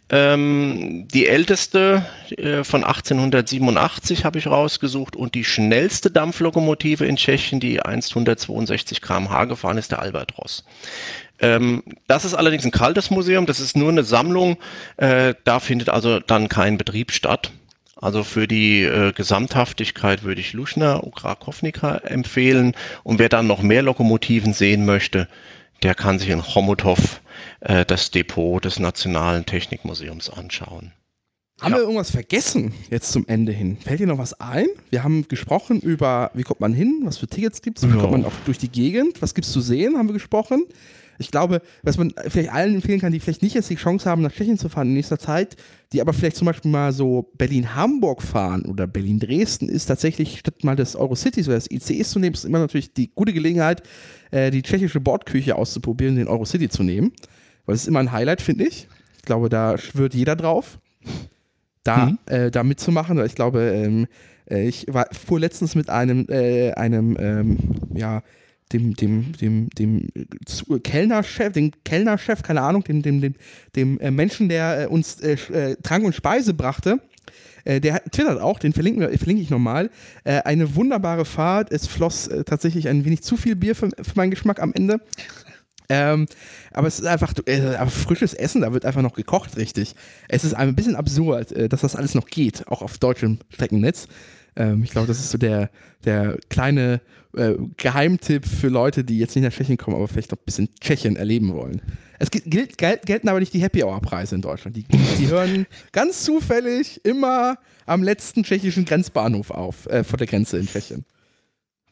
[0.08, 7.60] Ähm, die älteste äh, von 1887 habe ich rausgesucht und die schnellste Dampflokomotive in Tschechien,
[7.60, 10.64] die einst 162 km/h gefahren ist, der Albatros.
[11.38, 14.56] Ähm, das ist allerdings ein kaltes Museum, das ist nur eine Sammlung,
[14.96, 17.50] äh, da findet also dann kein Betrieb statt.
[18.00, 22.74] Also für die äh, Gesamthaftigkeit würde ich Luschner und Krakownika empfehlen.
[23.02, 25.28] Und wer dann noch mehr Lokomotiven sehen möchte,
[25.82, 27.20] der kann sich in Chomutov
[27.60, 30.92] äh, das Depot des Nationalen Technikmuseums anschauen.
[31.60, 31.78] Haben ja.
[31.78, 33.78] wir irgendwas vergessen jetzt zum Ende hin?
[33.78, 34.66] Fällt dir noch was ein?
[34.90, 37.98] Wir haben gesprochen über, wie kommt man hin, was für Tickets gibt es, wie ja.
[37.98, 40.66] kommt man auch durch die Gegend, was gibt es zu sehen, haben wir gesprochen.
[41.18, 44.22] Ich glaube, was man vielleicht allen empfehlen kann, die vielleicht nicht jetzt die Chance haben,
[44.22, 45.56] nach Tschechien zu fahren in nächster Zeit,
[45.92, 50.76] die aber vielleicht zum Beispiel mal so Berlin-Hamburg fahren oder Berlin-Dresden, ist tatsächlich statt mal
[50.76, 53.82] des Eurocities oder des ICEs zu nehmen, ist immer natürlich die gute Gelegenheit,
[54.30, 57.12] äh, die tschechische Bordküche auszuprobieren, den Eurocity zu nehmen.
[57.66, 58.88] Weil das ist immer ein Highlight, finde ich.
[59.16, 60.78] Ich glaube, da schwört jeder drauf,
[61.82, 62.18] da, mhm.
[62.26, 63.24] äh, da mitzumachen.
[63.26, 64.06] Ich glaube, ähm,
[64.50, 67.58] äh, ich war, fuhr letztens mit einem, äh, einem ähm,
[67.94, 68.22] ja,
[68.72, 70.08] dem, dem, dem, dem
[70.82, 73.34] Kellnerchef, dem Kellnerchef, keine Ahnung, dem, dem, dem,
[73.76, 77.00] dem äh, Menschen, der äh, uns äh, äh, Trank und Speise brachte,
[77.64, 79.90] äh, der twittert auch, den verlinke, verlinke ich nochmal.
[80.24, 81.72] Äh, eine wunderbare Fahrt.
[81.72, 85.00] Es floss tatsächlich ein wenig zu viel Bier für, für meinen Geschmack am Ende.
[85.88, 86.26] Ähm,
[86.72, 89.94] aber es ist einfach äh, frisches Essen, da wird einfach noch gekocht, richtig.
[90.28, 94.06] Es ist ein bisschen absurd, äh, dass das alles noch geht, auch auf deutschem Streckennetz.
[94.58, 95.70] Ähm, ich glaube, das ist so der,
[96.04, 97.00] der kleine
[97.36, 100.68] äh, Geheimtipp für Leute, die jetzt nicht nach Tschechien kommen, aber vielleicht noch ein bisschen
[100.80, 101.80] Tschechien erleben wollen.
[102.18, 104.76] Es gilt, gel gelten aber nicht die Happy Hour Preise in Deutschland.
[104.76, 110.58] Die, die hören ganz zufällig immer am letzten tschechischen Grenzbahnhof auf, äh, vor der Grenze
[110.58, 111.04] in Tschechien.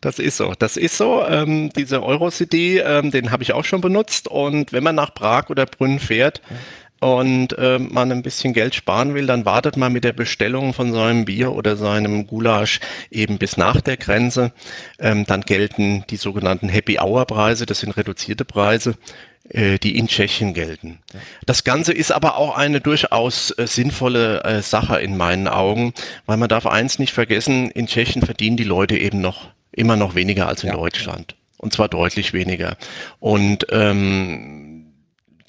[0.01, 1.25] Das ist so, das ist so.
[1.27, 4.29] Ähm, diese Euro-CD, ähm, den habe ich auch schon benutzt.
[4.29, 6.43] Und wenn man nach Prag oder Brünn fährt,
[7.01, 10.93] und äh, man ein bisschen Geld sparen will, dann wartet man mit der Bestellung von
[10.93, 12.81] seinem Bier oder seinem Gulasch
[13.11, 14.53] eben bis nach der Grenze.
[14.99, 18.95] Ähm, dann gelten die sogenannten Happy Hour Preise, das sind reduzierte Preise
[19.51, 20.99] äh, die in Tschechien gelten.
[21.45, 25.95] Das Ganze ist aber auch eine durchaus äh, sinnvolle äh, Sache in meinen Augen,
[26.27, 30.15] weil man darf eins nicht vergessen, in Tschechien verdienen die Leute eben noch immer noch
[30.15, 30.75] weniger als in ja.
[30.75, 31.37] Deutschland.
[31.59, 32.77] Und zwar deutlich weniger.
[33.21, 34.76] Und ähm,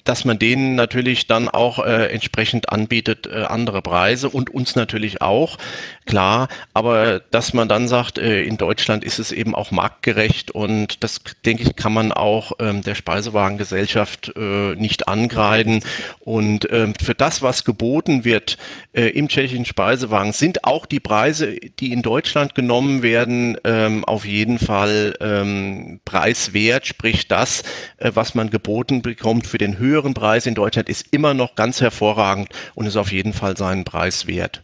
[0.08, 5.20] dass man denen natürlich dann auch äh, entsprechend anbietet, äh, andere Preise und uns natürlich
[5.20, 5.58] auch,
[6.06, 11.04] klar, aber dass man dann sagt, äh, in Deutschland ist es eben auch marktgerecht und
[11.04, 15.80] das, denke ich, kann man auch ähm, der Speisewagengesellschaft äh, nicht angreifen.
[16.20, 18.56] Und ähm, für das, was geboten wird
[18.94, 24.24] äh, im tschechischen Speisewagen, sind auch die Preise, die in Deutschland genommen werden, ähm, auf
[24.24, 27.62] jeden Fall ähm, preiswert, sprich das,
[27.98, 31.56] äh, was man geboten bekommt für den höheren höheren Preis in Deutschland ist immer noch
[31.56, 34.62] ganz hervorragend und ist auf jeden Fall seinen Preis wert.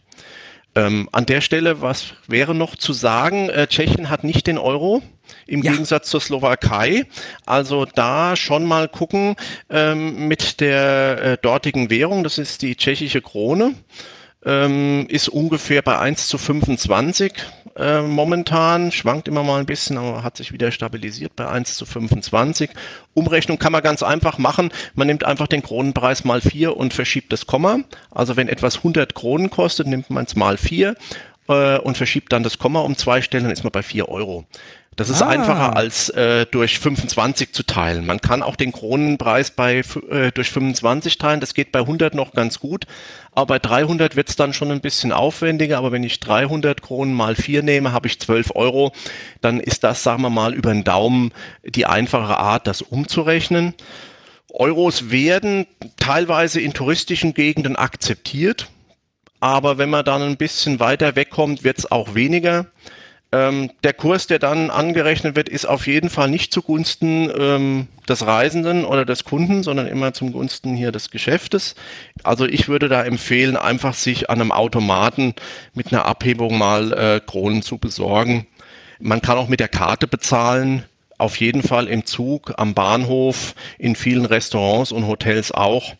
[0.77, 3.49] Ähm, an der Stelle, was wäre noch zu sagen?
[3.49, 5.01] Äh, Tschechien hat nicht den Euro
[5.45, 5.71] im ja.
[5.71, 7.05] Gegensatz zur Slowakei.
[7.45, 9.35] Also da schon mal gucken
[9.69, 13.75] ähm, mit der äh, dortigen Währung, das ist die tschechische Krone
[14.45, 17.33] ähm, ist ungefähr bei 1 zu 25
[17.75, 21.85] äh, momentan, schwankt immer mal ein bisschen, aber hat sich wieder stabilisiert bei 1 zu
[21.85, 22.69] 25.
[23.13, 24.71] Umrechnung kann man ganz einfach machen.
[24.93, 27.79] Man nimmt einfach den Kronenpreis mal 4 und verschiebt das Komma.
[28.11, 30.95] Also wenn etwas 100 Kronen kostet, nimmt man es mal 4
[31.49, 34.45] äh, und verschiebt dann das Komma um zwei Stellen, dann ist man bei 4 Euro.
[34.95, 35.27] Das ist ah.
[35.27, 38.05] einfacher als äh, durch 25 zu teilen.
[38.05, 41.41] Man kann auch den Kronenpreis bei, äh, durch 25 teilen.
[41.41, 42.85] Das geht bei 100 noch ganz gut.
[43.33, 45.79] Aber bei 300 wird es dann schon ein bisschen aufwendiger.
[45.79, 48.93] Aber wenn ich 300 Kronen mal 4 nehme, habe ich 12 Euro.
[49.41, 51.33] Dann ist das, sagen wir mal, über den Daumen
[51.65, 53.73] die einfache Art, das umzurechnen.
[54.49, 55.67] Euros werden
[55.97, 58.69] teilweise in touristischen Gegenden akzeptiert.
[59.41, 62.67] Aber wenn man dann ein bisschen weiter wegkommt, wird es auch weniger.
[63.35, 68.25] Ähm, der Kurs, der dann angerechnet wird, ist auf jeden Fall nicht zugunsten ähm, des
[68.25, 71.75] Reisenden oder des Kunden, sondern immer zum Gunsten hier des Geschäftes.
[72.23, 75.33] Also ich würde da empfehlen, einfach sich an einem Automaten
[75.73, 78.47] mit einer Abhebung mal äh, Kronen zu besorgen.
[78.99, 80.85] Man kann auch mit der Karte bezahlen.
[81.17, 85.93] Auf jeden Fall im Zug, am Bahnhof, in vielen Restaurants und Hotels auch.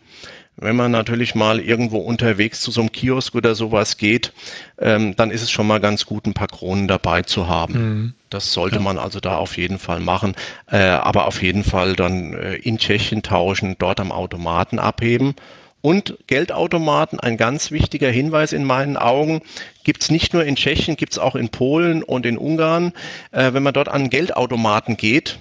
[0.57, 4.31] Wenn man natürlich mal irgendwo unterwegs zu so einem Kiosk oder sowas geht,
[4.79, 7.73] ähm, dann ist es schon mal ganz gut, ein paar Kronen dabei zu haben.
[7.73, 8.13] Mhm.
[8.29, 8.81] Das sollte ja.
[8.81, 10.33] man also da auf jeden Fall machen.
[10.71, 15.35] Äh, aber auf jeden Fall dann äh, in Tschechien tauschen, dort am Automaten abheben.
[15.81, 19.41] Und Geldautomaten, ein ganz wichtiger Hinweis in meinen Augen,
[19.83, 22.93] gibt es nicht nur in Tschechien, gibt es auch in Polen und in Ungarn.
[23.31, 25.37] Äh, wenn man dort an Geldautomaten geht,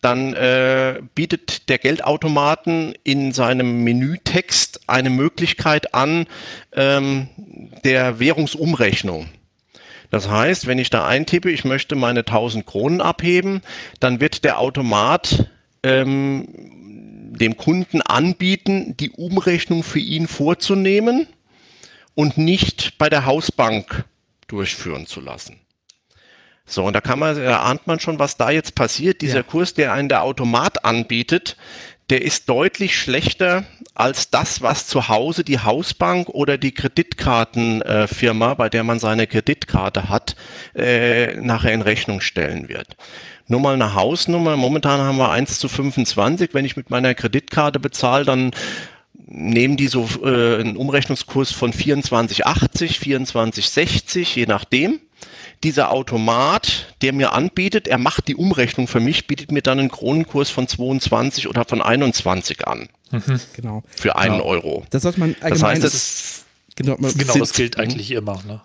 [0.00, 6.26] dann äh, bietet der Geldautomaten in seinem Menütext eine Möglichkeit an
[6.74, 7.28] ähm,
[7.84, 9.26] der Währungsumrechnung.
[10.10, 13.62] Das heißt, wenn ich da eintippe, ich möchte meine 1000 Kronen abheben,
[14.00, 15.50] dann wird der Automat
[15.82, 16.48] ähm,
[17.40, 21.26] dem Kunden anbieten, die Umrechnung für ihn vorzunehmen
[22.14, 24.04] und nicht bei der Hausbank
[24.48, 25.60] durchführen zu lassen.
[26.70, 29.22] So, und da kann man, da ahnt man schon, was da jetzt passiert.
[29.22, 29.42] Dieser ja.
[29.42, 31.56] Kurs, der einen der Automat anbietet,
[32.10, 33.64] der ist deutlich schlechter
[33.94, 39.26] als das, was zu Hause die Hausbank oder die Kreditkartenfirma, äh, bei der man seine
[39.26, 40.36] Kreditkarte hat,
[40.74, 42.96] äh, nachher in Rechnung stellen wird.
[43.46, 44.56] Nur mal eine Hausnummer.
[44.56, 46.50] Momentan haben wir 1 zu 25.
[46.52, 48.52] Wenn ich mit meiner Kreditkarte bezahle, dann
[49.26, 55.00] nehmen die so äh, einen Umrechnungskurs von 24,80, 24,60, je nachdem
[55.62, 59.90] dieser Automat, der mir anbietet, er macht die Umrechnung für mich, bietet mir dann einen
[59.90, 62.88] Kronenkurs von 22 oder von 21 an.
[63.10, 63.40] Mhm.
[63.54, 63.82] Genau.
[63.88, 64.46] Für einen genau.
[64.46, 64.86] Euro.
[64.90, 65.80] Das sollte man allgemein.
[65.80, 66.44] Das heißt, das,
[66.76, 68.42] genau, genau das gilt eigentlich immer.
[68.46, 68.60] Ne?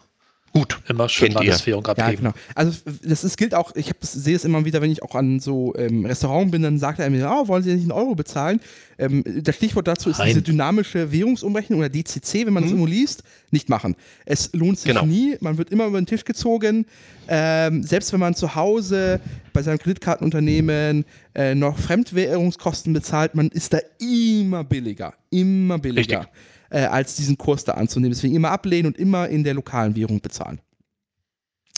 [0.56, 0.80] Gut.
[0.88, 2.10] Immer schön Landeswährung abgeben.
[2.10, 2.32] Ja, genau.
[2.56, 5.76] Also das ist, gilt auch, ich sehe es immer wieder, wenn ich auch an so
[5.76, 8.62] ähm, Restaurant bin, dann sagt er mir, oh, wollen Sie nicht einen Euro bezahlen?
[8.97, 10.30] Ähm, das Stichwort dazu ist Nein.
[10.30, 12.68] diese dynamische Währungsumrechnung oder DCC, wenn man mhm.
[12.68, 13.97] das irgendwo liest, nicht machen.
[14.26, 15.06] Es lohnt sich genau.
[15.06, 16.86] nie, man wird immer über den Tisch gezogen.
[17.28, 19.20] Ähm, selbst wenn man zu Hause
[19.51, 21.03] bei seinem Kreditkartenunternehmen
[21.34, 25.16] äh, noch Fremdwährungskosten bezahlt, man ist da immer billiger.
[25.32, 26.20] Immer billiger.
[26.20, 26.34] Richtig
[26.70, 28.13] äh, als diesen Kurs da anzunehmen.
[28.13, 30.59] Deswegen immer ablehnen und immer in der lokalen Währung bezahlen.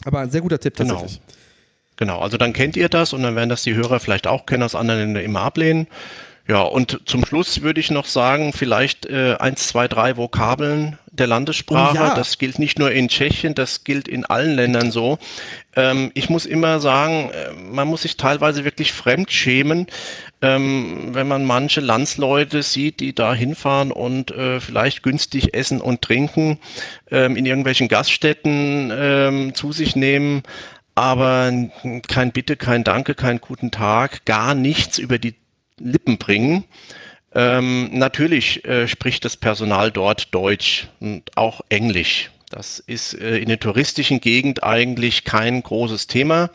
[0.06, 0.96] Aber ein sehr guter Tipp genau.
[0.96, 1.22] tatsächlich.
[1.98, 4.64] Genau, also dann kennt ihr das und dann werden das die Hörer vielleicht auch kennen,
[4.64, 5.88] aus anderen Ländern immer ablehnen.
[6.48, 11.28] Ja, und zum Schluss würde ich noch sagen, vielleicht äh, eins, zwei, drei Vokabeln der
[11.28, 11.98] Landessprache.
[11.98, 12.16] Oh ja.
[12.16, 15.20] Das gilt nicht nur in Tschechien, das gilt in allen Ländern so.
[15.76, 19.88] Ähm, ich muss immer sagen, äh, man muss sich teilweise wirklich fremd schämen,
[20.42, 26.02] ähm, wenn man manche Landsleute sieht, die da hinfahren und äh, vielleicht günstig essen und
[26.02, 26.60] trinken,
[27.10, 30.44] ähm, in irgendwelchen Gaststätten ähm, zu sich nehmen
[30.98, 31.54] aber
[32.08, 35.36] kein Bitte, kein Danke, kein guten Tag, gar nichts über die
[35.80, 36.64] Lippen bringen.
[37.36, 42.32] Ähm, natürlich äh, spricht das Personal dort Deutsch und auch Englisch.
[42.50, 46.50] Das ist äh, in der touristischen Gegend eigentlich kein großes Thema.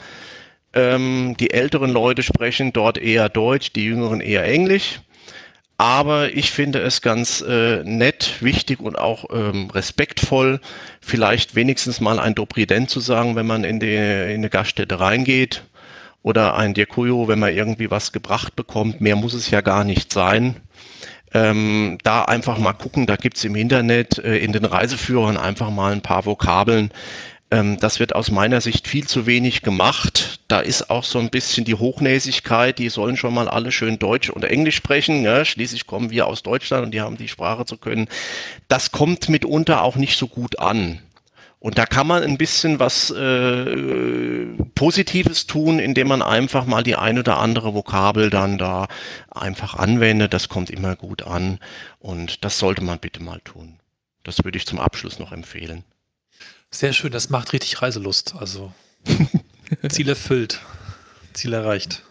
[0.75, 5.01] Ähm, die älteren Leute sprechen dort eher Deutsch, die jüngeren eher Englisch.
[5.79, 10.61] Aber ich finde es ganz äh, nett, wichtig und auch ähm, respektvoll,
[11.01, 15.64] vielleicht wenigstens mal ein Doprident zu sagen, wenn man in, die, in eine Gaststätte reingeht
[16.23, 19.01] oder ein Dirkuyo, wenn man irgendwie was gebracht bekommt.
[19.01, 20.57] Mehr muss es ja gar nicht sein.
[21.35, 25.93] Ähm, da einfach mal gucken, da gibt's im Internet äh, in den Reiseführern einfach mal
[25.93, 26.93] ein paar Vokabeln.
[27.51, 30.32] Ähm, das wird aus meiner Sicht viel zu wenig gemacht.
[30.49, 34.28] Da ist auch so ein bisschen die Hochnäsigkeit, die sollen schon mal alle schön Deutsch
[34.28, 35.22] und Englisch sprechen.
[35.22, 35.45] Ja?
[35.45, 38.09] Schließlich kommen wir aus Deutschland und die haben die Sprache zu können.
[38.68, 41.01] Das kommt mitunter auch nicht so gut an.
[41.62, 46.97] Und da kann man ein bisschen was äh, Positives tun, indem man einfach mal die
[46.97, 48.88] ein oder andere Vokabel dann da
[49.30, 50.34] einfach anwendet.
[50.34, 51.61] Das kommt immer gut an
[52.01, 53.78] und das sollte man bitte mal tun.
[54.24, 55.84] Das würde ich zum Abschluss noch empfehlen.
[56.72, 58.34] Sehr schön, das macht richtig Reiselust.
[58.36, 58.72] Also
[59.89, 60.61] Ziel erfüllt,
[61.33, 62.03] Ziel erreicht.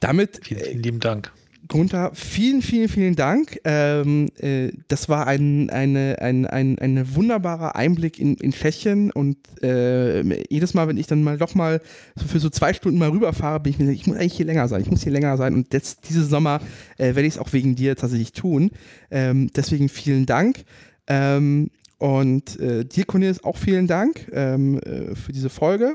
[0.00, 1.32] Damit vielen, vielen lieben Dank.
[1.68, 3.58] Gunther, vielen, vielen, vielen Dank.
[3.64, 9.38] Ähm, äh, das war ein, eine, ein, ein, ein wunderbarer Einblick in, in Tschechien und
[9.62, 11.80] äh, jedes Mal, wenn ich dann mal doch mal
[12.16, 14.68] so für so zwei Stunden mal rüberfahre, bin ich mir, ich muss eigentlich hier länger
[14.68, 16.60] sein, ich muss hier länger sein und jetzt, diese Sommer
[16.98, 18.70] äh, werde ich es auch wegen dir tatsächlich tun.
[19.10, 20.64] Ähm, deswegen vielen Dank.
[21.06, 21.70] Ähm,
[22.02, 25.94] und äh, dir, Cornelis, auch vielen Dank ähm, äh, für diese Folge.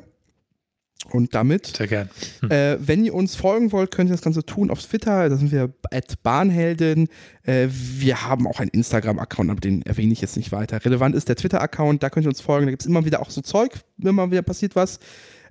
[1.11, 2.09] Und damit, Sehr gern.
[2.39, 2.49] Hm.
[2.49, 5.27] Äh, wenn ihr uns folgen wollt, könnt ihr das Ganze tun auf Twitter.
[5.27, 7.09] Da sind wir at Bahnhelden.
[7.43, 10.83] Äh, wir haben auch einen Instagram-Account, aber den erwähne ich jetzt nicht weiter.
[10.85, 12.67] Relevant ist der Twitter-Account, da könnt ihr uns folgen.
[12.67, 14.99] Da gibt es immer wieder auch so Zeug, wenn mal wieder passiert was.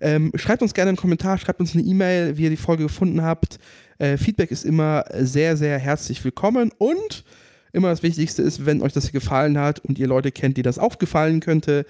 [0.01, 3.21] Ähm, schreibt uns gerne einen Kommentar, schreibt uns eine E-Mail, wie ihr die Folge gefunden
[3.21, 3.59] habt.
[3.99, 6.73] Äh, Feedback ist immer sehr, sehr herzlich willkommen.
[6.79, 7.25] Und
[7.77, 10.62] immer das Wichtigste ist, wenn euch das hier gefallen hat und ihr Leute kennt, die
[10.62, 11.87] das auch gefallen könnte,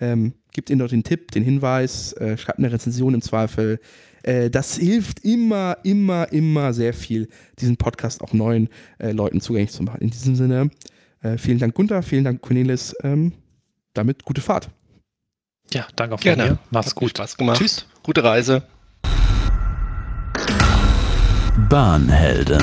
[0.00, 3.80] ähm, gebt ihnen doch den Tipp, den Hinweis, äh, schreibt eine Rezension im Zweifel.
[4.22, 7.28] Äh, das hilft immer, immer, immer sehr viel,
[7.58, 8.68] diesen Podcast auch neuen
[8.98, 10.00] äh, Leuten zugänglich zu machen.
[10.00, 10.70] In diesem Sinne,
[11.22, 12.94] äh, vielen Dank, Gunther, vielen Dank, Cornelis.
[13.02, 13.32] Ähm,
[13.94, 14.70] damit gute Fahrt.
[15.72, 16.50] Ja, danke auch von Gerne.
[16.52, 16.58] mir.
[16.70, 17.10] Macht's gut.
[17.10, 17.58] Spaß gemacht.
[17.58, 17.86] Tschüss.
[18.02, 18.62] Gute Reise.
[21.68, 22.62] Bahnhelden.